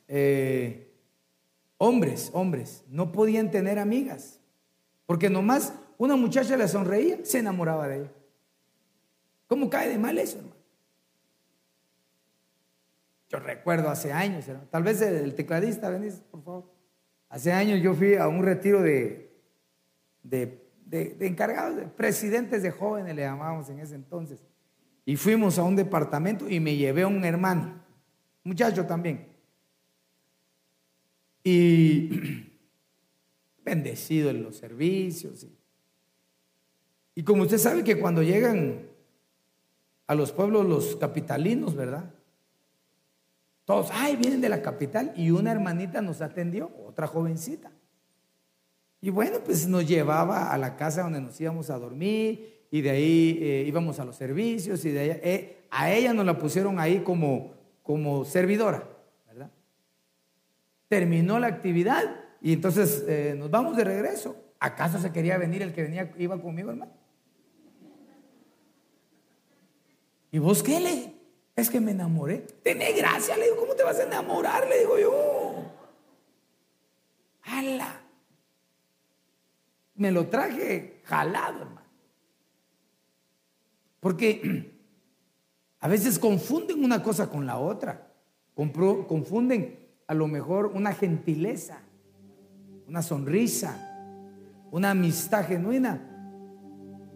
[0.06, 0.92] eh,
[1.78, 4.38] hombres, hombres, no podían tener amigas,
[5.06, 8.12] porque nomás una muchacha le sonreía, se enamoraba de ella.
[9.46, 10.55] ¿Cómo cae de mal eso, hermano?
[13.28, 16.72] Yo recuerdo hace años, tal vez el tecladista, venís, por favor.
[17.28, 19.36] Hace años yo fui a un retiro de,
[20.22, 24.44] de, encargados, de presidentes de jóvenes, le llamábamos en ese entonces.
[25.04, 27.82] Y fuimos a un departamento y me llevé a un hermano,
[28.44, 29.26] muchacho también.
[31.42, 32.52] y
[33.64, 35.46] bendecido en los servicios.
[37.16, 38.88] Y como usted sabe que cuando llegan
[40.06, 42.15] a los pueblos los capitalinos, ¿verdad?
[43.66, 47.72] Todos, ay, vienen de la capital y una hermanita nos atendió, otra jovencita.
[49.00, 52.90] Y bueno, pues nos llevaba a la casa donde nos íbamos a dormir y de
[52.90, 56.78] ahí eh, íbamos a los servicios y de ahí, eh, a ella nos la pusieron
[56.78, 58.88] ahí como, como servidora,
[59.26, 59.50] ¿verdad?
[60.86, 62.04] Terminó la actividad
[62.40, 64.36] y entonces eh, nos vamos de regreso.
[64.60, 66.92] ¿Acaso se quería venir el que venía, iba conmigo, hermano?
[70.30, 71.15] ¿Y vos qué le?
[71.56, 72.46] Es que me enamoré.
[72.62, 74.68] Tené gracia, le digo, ¿cómo te vas a enamorar?
[74.68, 75.64] Le digo yo.
[77.44, 78.02] ¡Hala!
[79.94, 81.86] Me lo traje jalado, hermano.
[84.00, 84.70] Porque
[85.80, 88.12] a veces confunden una cosa con la otra.
[88.54, 91.78] Confunden a lo mejor una gentileza,
[92.86, 93.96] una sonrisa,
[94.70, 96.00] una amistad genuina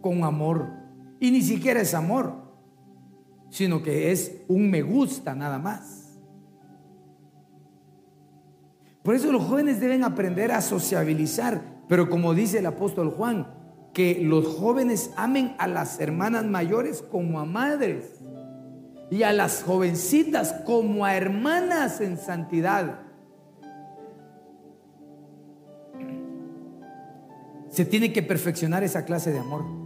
[0.01, 0.67] con amor.
[1.19, 2.50] Y ni siquiera es amor,
[3.51, 6.17] sino que es un me gusta nada más.
[9.03, 13.47] Por eso los jóvenes deben aprender a sociabilizar, pero como dice el apóstol Juan,
[13.93, 18.21] que los jóvenes amen a las hermanas mayores como a madres
[19.09, 23.01] y a las jovencitas como a hermanas en santidad.
[27.69, 29.80] Se tiene que perfeccionar esa clase de amor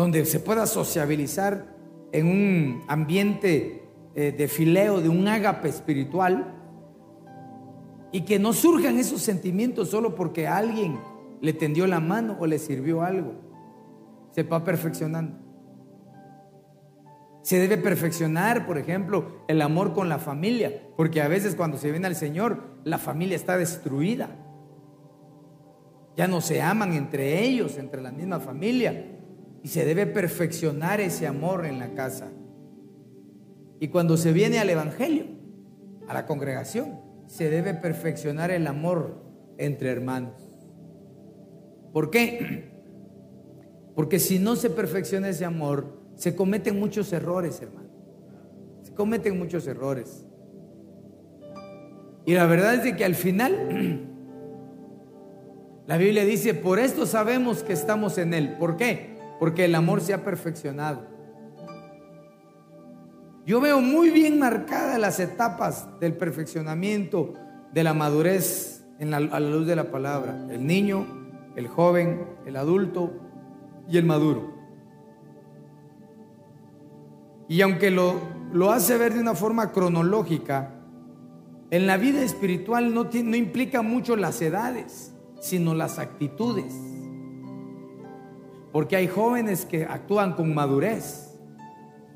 [0.00, 1.66] donde se pueda sociabilizar
[2.12, 3.82] en un ambiente
[4.14, 6.54] eh, de fileo, de un ágape espiritual,
[8.10, 10.98] y que no surjan esos sentimientos solo porque alguien
[11.42, 13.34] le tendió la mano o le sirvió algo.
[14.30, 15.36] Se va perfeccionando.
[17.42, 21.90] Se debe perfeccionar, por ejemplo, el amor con la familia, porque a veces cuando se
[21.90, 24.30] viene al Señor, la familia está destruida.
[26.16, 29.19] Ya no se aman entre ellos, entre la misma familia.
[29.62, 32.28] Y se debe perfeccionar ese amor en la casa.
[33.78, 35.24] Y cuando se viene al Evangelio,
[36.06, 39.22] a la congregación, se debe perfeccionar el amor
[39.58, 40.50] entre hermanos.
[41.92, 42.70] ¿Por qué?
[43.94, 47.88] Porque si no se perfecciona ese amor, se cometen muchos errores, hermano.
[48.82, 50.26] Se cometen muchos errores.
[52.26, 54.06] Y la verdad es de que al final,
[55.86, 58.56] la Biblia dice, por esto sabemos que estamos en Él.
[58.58, 59.09] ¿Por qué?
[59.40, 61.00] Porque el amor se ha perfeccionado.
[63.46, 67.32] Yo veo muy bien marcadas las etapas del perfeccionamiento,
[67.72, 70.46] de la madurez a la luz de la palabra.
[70.50, 71.06] El niño,
[71.56, 73.12] el joven, el adulto
[73.88, 74.54] y el maduro.
[77.48, 78.20] Y aunque lo,
[78.52, 80.74] lo hace ver de una forma cronológica,
[81.70, 86.89] en la vida espiritual no, no implica mucho las edades, sino las actitudes.
[88.72, 91.38] Porque hay jóvenes que actúan con madurez.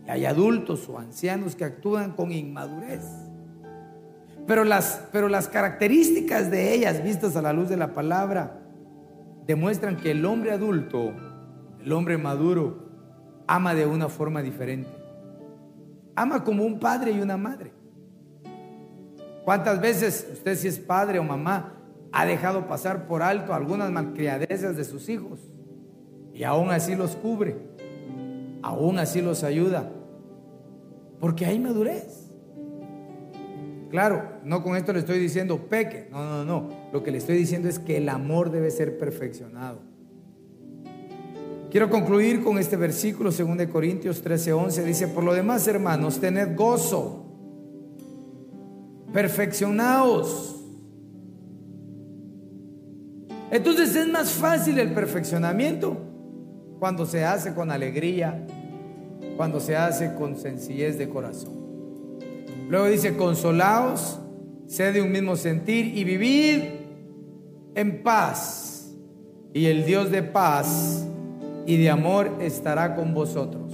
[0.07, 3.05] Y hay adultos o ancianos que actúan con inmadurez.
[4.47, 8.61] Pero las, pero las características de ellas, vistas a la luz de la palabra,
[9.47, 11.13] demuestran que el hombre adulto,
[11.83, 12.85] el hombre maduro,
[13.47, 14.91] ama de una forma diferente.
[16.15, 17.73] Ama como un padre y una madre.
[19.45, 21.75] ¿Cuántas veces usted si es padre o mamá
[22.13, 25.41] ha dejado pasar por alto algunas malcriadezas de sus hijos?
[26.35, 27.57] Y aún así los cubre,
[28.61, 29.89] aún así los ayuda,
[31.21, 32.29] porque hay madurez.
[33.89, 36.69] Claro, no con esto le estoy diciendo peque, no, no, no.
[36.93, 39.79] Lo que le estoy diciendo es que el amor debe ser perfeccionado.
[41.71, 44.85] Quiero concluir con este versículo, 2 Corintios 13, 11.
[44.85, 47.27] Dice, por lo demás, hermanos, tened gozo,
[49.13, 50.65] perfeccionaos.
[53.53, 56.14] Entonces es más fácil el perfeccionamiento
[56.85, 58.47] cuando se hace con alegría,
[59.39, 61.55] cuando se hace con sencillez de corazón.
[62.69, 64.19] Luego dice, consolaos,
[64.67, 66.61] sed de un mismo sentir y vivid
[67.75, 68.91] en paz.
[69.55, 71.07] Y el Dios de paz
[71.65, 73.73] y de amor estará con vosotros.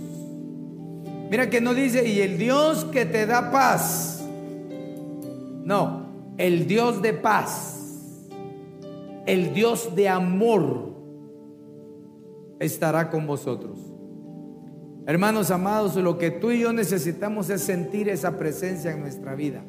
[1.33, 4.23] Mira que no dice, y el Dios que te da paz.
[5.65, 6.07] No,
[6.39, 8.29] el Dios de paz.
[9.27, 10.90] El Dios de amor
[12.61, 13.79] estará con vosotros.
[15.07, 19.63] Hermanos amados, lo que tú y yo necesitamos es sentir esa presencia en nuestra vida.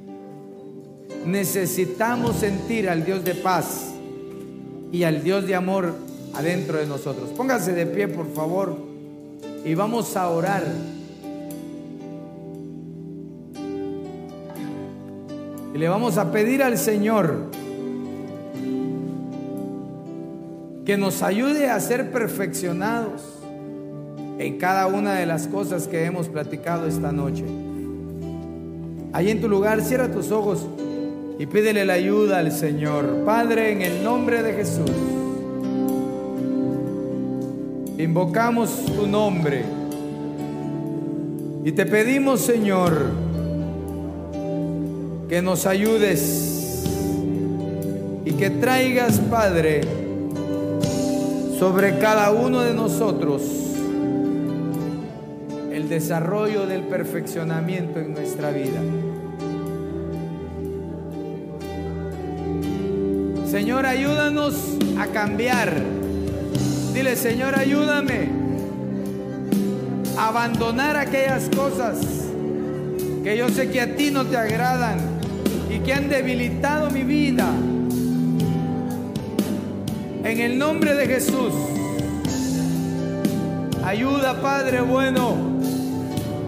[1.26, 3.94] Necesitamos sentir al Dios de paz
[4.92, 5.96] y al Dios de amor
[6.34, 7.30] adentro de nosotros.
[7.30, 8.78] Póngase de pie, por favor,
[9.64, 10.64] y vamos a orar.
[15.74, 17.50] Y le vamos a pedir al Señor
[20.86, 23.21] que nos ayude a ser perfeccionados
[24.39, 27.43] en cada una de las cosas que hemos platicado esta noche.
[29.13, 30.65] Ahí en tu lugar, cierra tus ojos
[31.38, 33.23] y pídele la ayuda al Señor.
[33.25, 34.91] Padre, en el nombre de Jesús,
[37.97, 39.63] invocamos tu nombre
[41.63, 43.11] y te pedimos, Señor,
[45.29, 46.84] que nos ayudes
[48.25, 50.01] y que traigas, Padre,
[51.62, 53.43] sobre cada uno de nosotros
[55.72, 58.82] el desarrollo del perfeccionamiento en nuestra vida.
[63.45, 64.55] Señor, ayúdanos
[64.97, 65.84] a cambiar.
[66.95, 68.30] Dile, Señor, ayúdame
[70.18, 71.99] a abandonar aquellas cosas
[73.24, 74.97] que yo sé que a ti no te agradan
[75.70, 77.53] y que han debilitado mi vida.
[80.32, 81.51] En el nombre de Jesús,
[83.84, 85.36] ayuda, Padre bueno,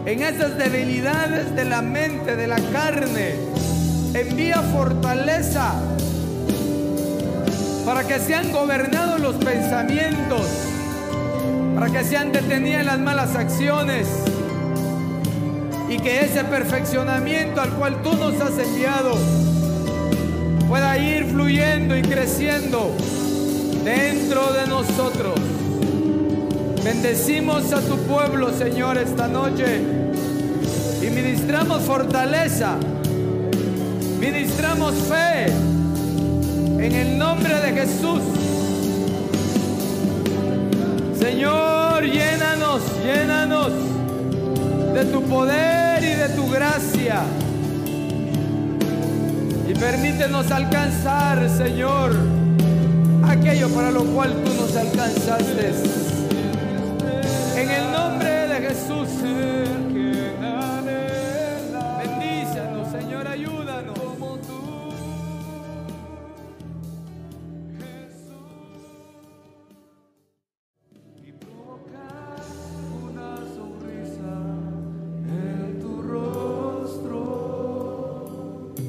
[0.05, 3.36] en esas debilidades de la mente, de la carne.
[4.13, 5.73] Envía fortaleza
[7.86, 10.47] para que sean gobernados los pensamientos,
[11.75, 14.07] para que sean detenidas las malas acciones
[15.89, 19.17] y que ese perfeccionamiento al cual tú nos has enviado
[20.69, 22.95] pueda ir fluyendo y creciendo
[23.84, 25.39] dentro de nosotros.
[26.84, 29.81] Bendecimos a tu pueblo, Señor, esta noche
[31.01, 32.77] y ministramos fortaleza,
[34.19, 35.45] ministramos fe
[36.79, 38.21] en el nombre de Jesús.
[41.19, 43.71] Señor, llénanos, llénanos
[44.93, 47.23] de tu poder y de tu gracia.
[49.67, 52.43] Y permítenos alcanzar, Señor,
[53.30, 55.71] aquello para lo cual tú nos alcanzaste.
[57.55, 59.09] En el nombre de Jesús.
[61.99, 64.03] Bendícenos, Señor, ayúdanos.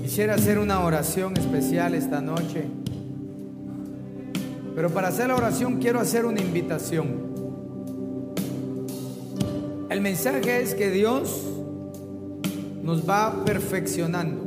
[0.02, 2.83] Quisiera hacer una oración especial esta noche.
[4.74, 7.34] Pero para hacer la oración quiero hacer una invitación.
[9.88, 11.42] El mensaje es que Dios
[12.82, 14.46] nos va perfeccionando.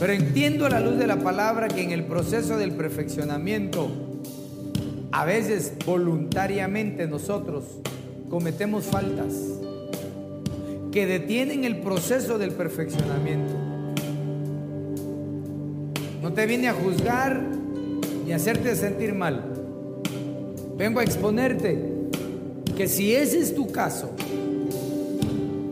[0.00, 3.88] Pero entiendo a la luz de la palabra que en el proceso del perfeccionamiento,
[5.12, 7.64] a veces voluntariamente nosotros
[8.30, 9.34] cometemos faltas
[10.90, 13.54] que detienen el proceso del perfeccionamiento.
[16.22, 17.61] No te vine a juzgar
[18.32, 19.44] hacerte sentir mal.
[20.76, 21.78] Vengo a exponerte
[22.76, 24.10] que si ese es tu caso,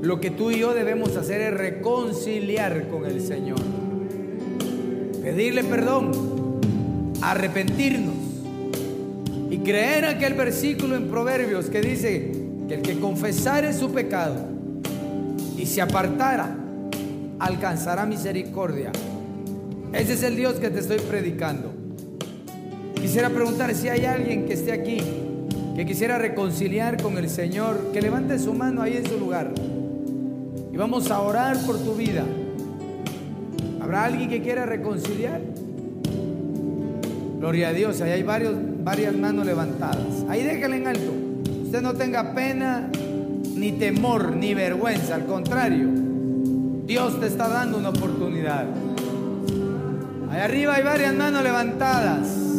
[0.03, 3.61] lo que tú y yo debemos hacer es reconciliar con el Señor.
[5.23, 6.13] Pedirle perdón,
[7.23, 8.15] arrepentirnos
[9.51, 12.33] y creer aquel versículo en Proverbios que dice
[12.69, 14.37] que el que confesare su pecado
[15.59, 16.57] y se apartara,
[17.39, 18.93] alcanzará misericordia.
[19.93, 21.80] Ese es el Dios que te estoy predicando.
[23.11, 24.99] Quisiera preguntar si hay alguien que esté aquí,
[25.75, 29.51] que quisiera reconciliar con el Señor, que levante su mano ahí en su lugar.
[30.73, 32.23] Y vamos a orar por tu vida.
[33.81, 35.41] ¿Habrá alguien que quiera reconciliar?
[37.41, 38.55] Gloria a Dios, ahí hay varios,
[38.85, 40.25] varias manos levantadas.
[40.29, 41.13] Ahí déjale en alto.
[41.65, 42.89] Usted no tenga pena,
[43.57, 45.17] ni temor, ni vergüenza.
[45.17, 45.89] Al contrario,
[46.87, 48.67] Dios te está dando una oportunidad.
[50.31, 52.50] Ahí arriba hay varias manos levantadas.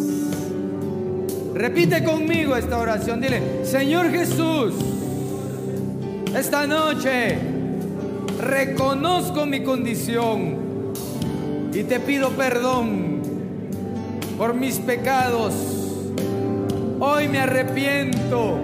[1.61, 3.21] Repite conmigo esta oración.
[3.21, 4.73] Dile, Señor Jesús,
[6.35, 7.37] esta noche
[8.39, 10.55] reconozco mi condición
[11.71, 13.21] y te pido perdón
[14.39, 15.53] por mis pecados.
[16.99, 18.57] Hoy me arrepiento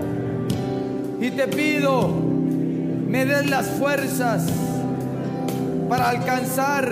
[1.21, 4.47] y te pido me des las fuerzas
[5.87, 6.91] para alcanzar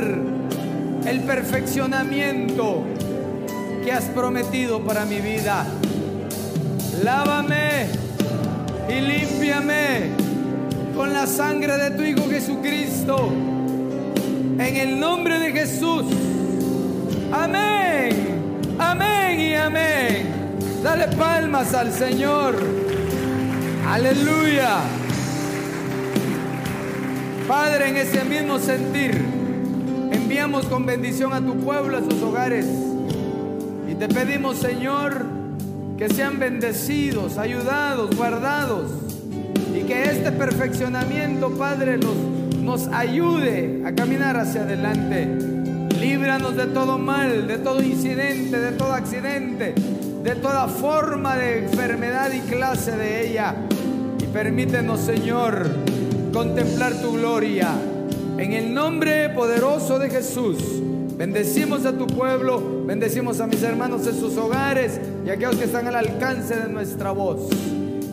[1.08, 2.84] el perfeccionamiento
[3.84, 5.66] que has prometido para mi vida.
[7.04, 7.88] Lávame
[8.89, 10.10] y límpiame
[10.96, 13.32] con la sangre de tu Hijo Jesucristo.
[14.58, 16.06] En el nombre de Jesús.
[17.32, 18.76] Amén.
[18.80, 20.28] Amén y amén.
[20.82, 22.56] Dale palmas al Señor.
[23.88, 24.78] Aleluya.
[27.48, 29.24] Padre, en ese mismo sentir,
[30.12, 32.66] enviamos con bendición a tu pueblo, a sus hogares.
[33.88, 35.35] Y te pedimos, Señor,
[35.98, 38.91] que sean bendecidos, ayudados, guardados.
[39.74, 45.28] Y que este perfeccionamiento, Padre, nos, ayude a caminar hacia adelante.
[46.00, 49.74] Líbranos de todo mal, de todo incidente, de todo accidente,
[50.24, 53.56] de toda forma de enfermedad y clase de ella.
[54.20, 55.68] Y permítenos, Señor,
[56.34, 57.70] contemplar tu gloria.
[58.38, 60.58] En el nombre poderoso de Jesús,
[61.18, 65.66] bendecimos a tu pueblo, bendecimos a mis hermanos en sus hogares y a aquellos que
[65.66, 67.49] están al alcance de nuestra voz.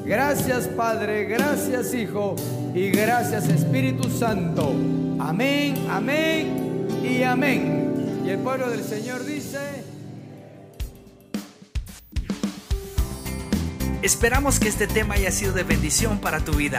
[0.05, 2.36] Gracias Padre, gracias Hijo
[2.74, 4.74] y gracias Espíritu Santo.
[5.20, 8.22] Amén, amén y amén.
[8.24, 9.59] Y el pueblo del Señor dice...
[14.03, 16.78] Esperamos que este tema haya sido de bendición para tu vida.